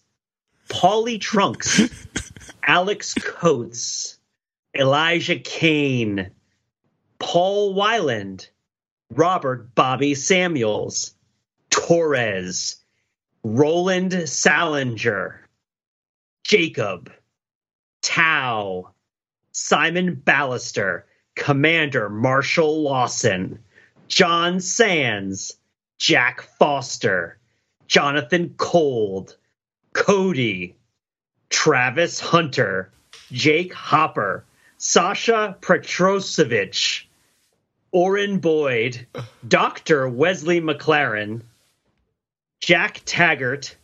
[0.68, 1.80] Paulie Trunks,
[2.64, 4.18] Alex Coates,
[4.76, 6.32] Elijah Kane,
[7.20, 8.48] Paul Wyland,
[9.10, 11.14] Robert Bobby Samuels,
[11.74, 12.76] Torres,
[13.42, 15.40] Roland Salinger,
[16.44, 17.12] Jacob,
[18.00, 18.92] Tao,
[19.50, 21.02] Simon Ballister,
[21.34, 23.58] Commander Marshall Lawson,
[24.06, 25.56] John Sands,
[25.98, 27.38] Jack Foster,
[27.88, 29.36] Jonathan Cold,
[29.94, 30.76] Cody,
[31.50, 32.92] Travis Hunter,
[33.32, 34.44] Jake Hopper,
[34.78, 37.06] Sasha Petrosevich,
[37.90, 39.08] Orin Boyd,
[39.48, 40.08] Dr.
[40.08, 41.42] Wesley McLaren,
[42.64, 43.76] Jack Taggart,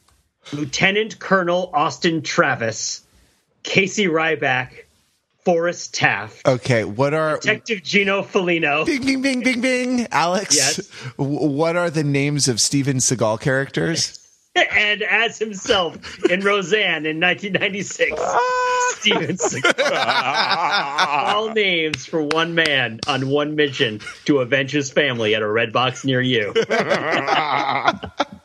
[0.54, 3.02] Lieutenant Colonel Austin Travis,
[3.62, 4.70] Casey Ryback,
[5.44, 10.06] Forrest Taft, Okay, what are Detective Gino Felino, bing bing bing bing bing?
[10.10, 10.90] Alex, Yes.
[11.16, 14.16] what are the names of Steven Seagal characters?
[14.54, 18.94] and as himself in Roseanne in 1996, ah.
[18.96, 21.34] Steven Seagal.
[21.34, 26.02] All names for one man on one mission to avenge his family at a Redbox
[26.06, 26.54] near you.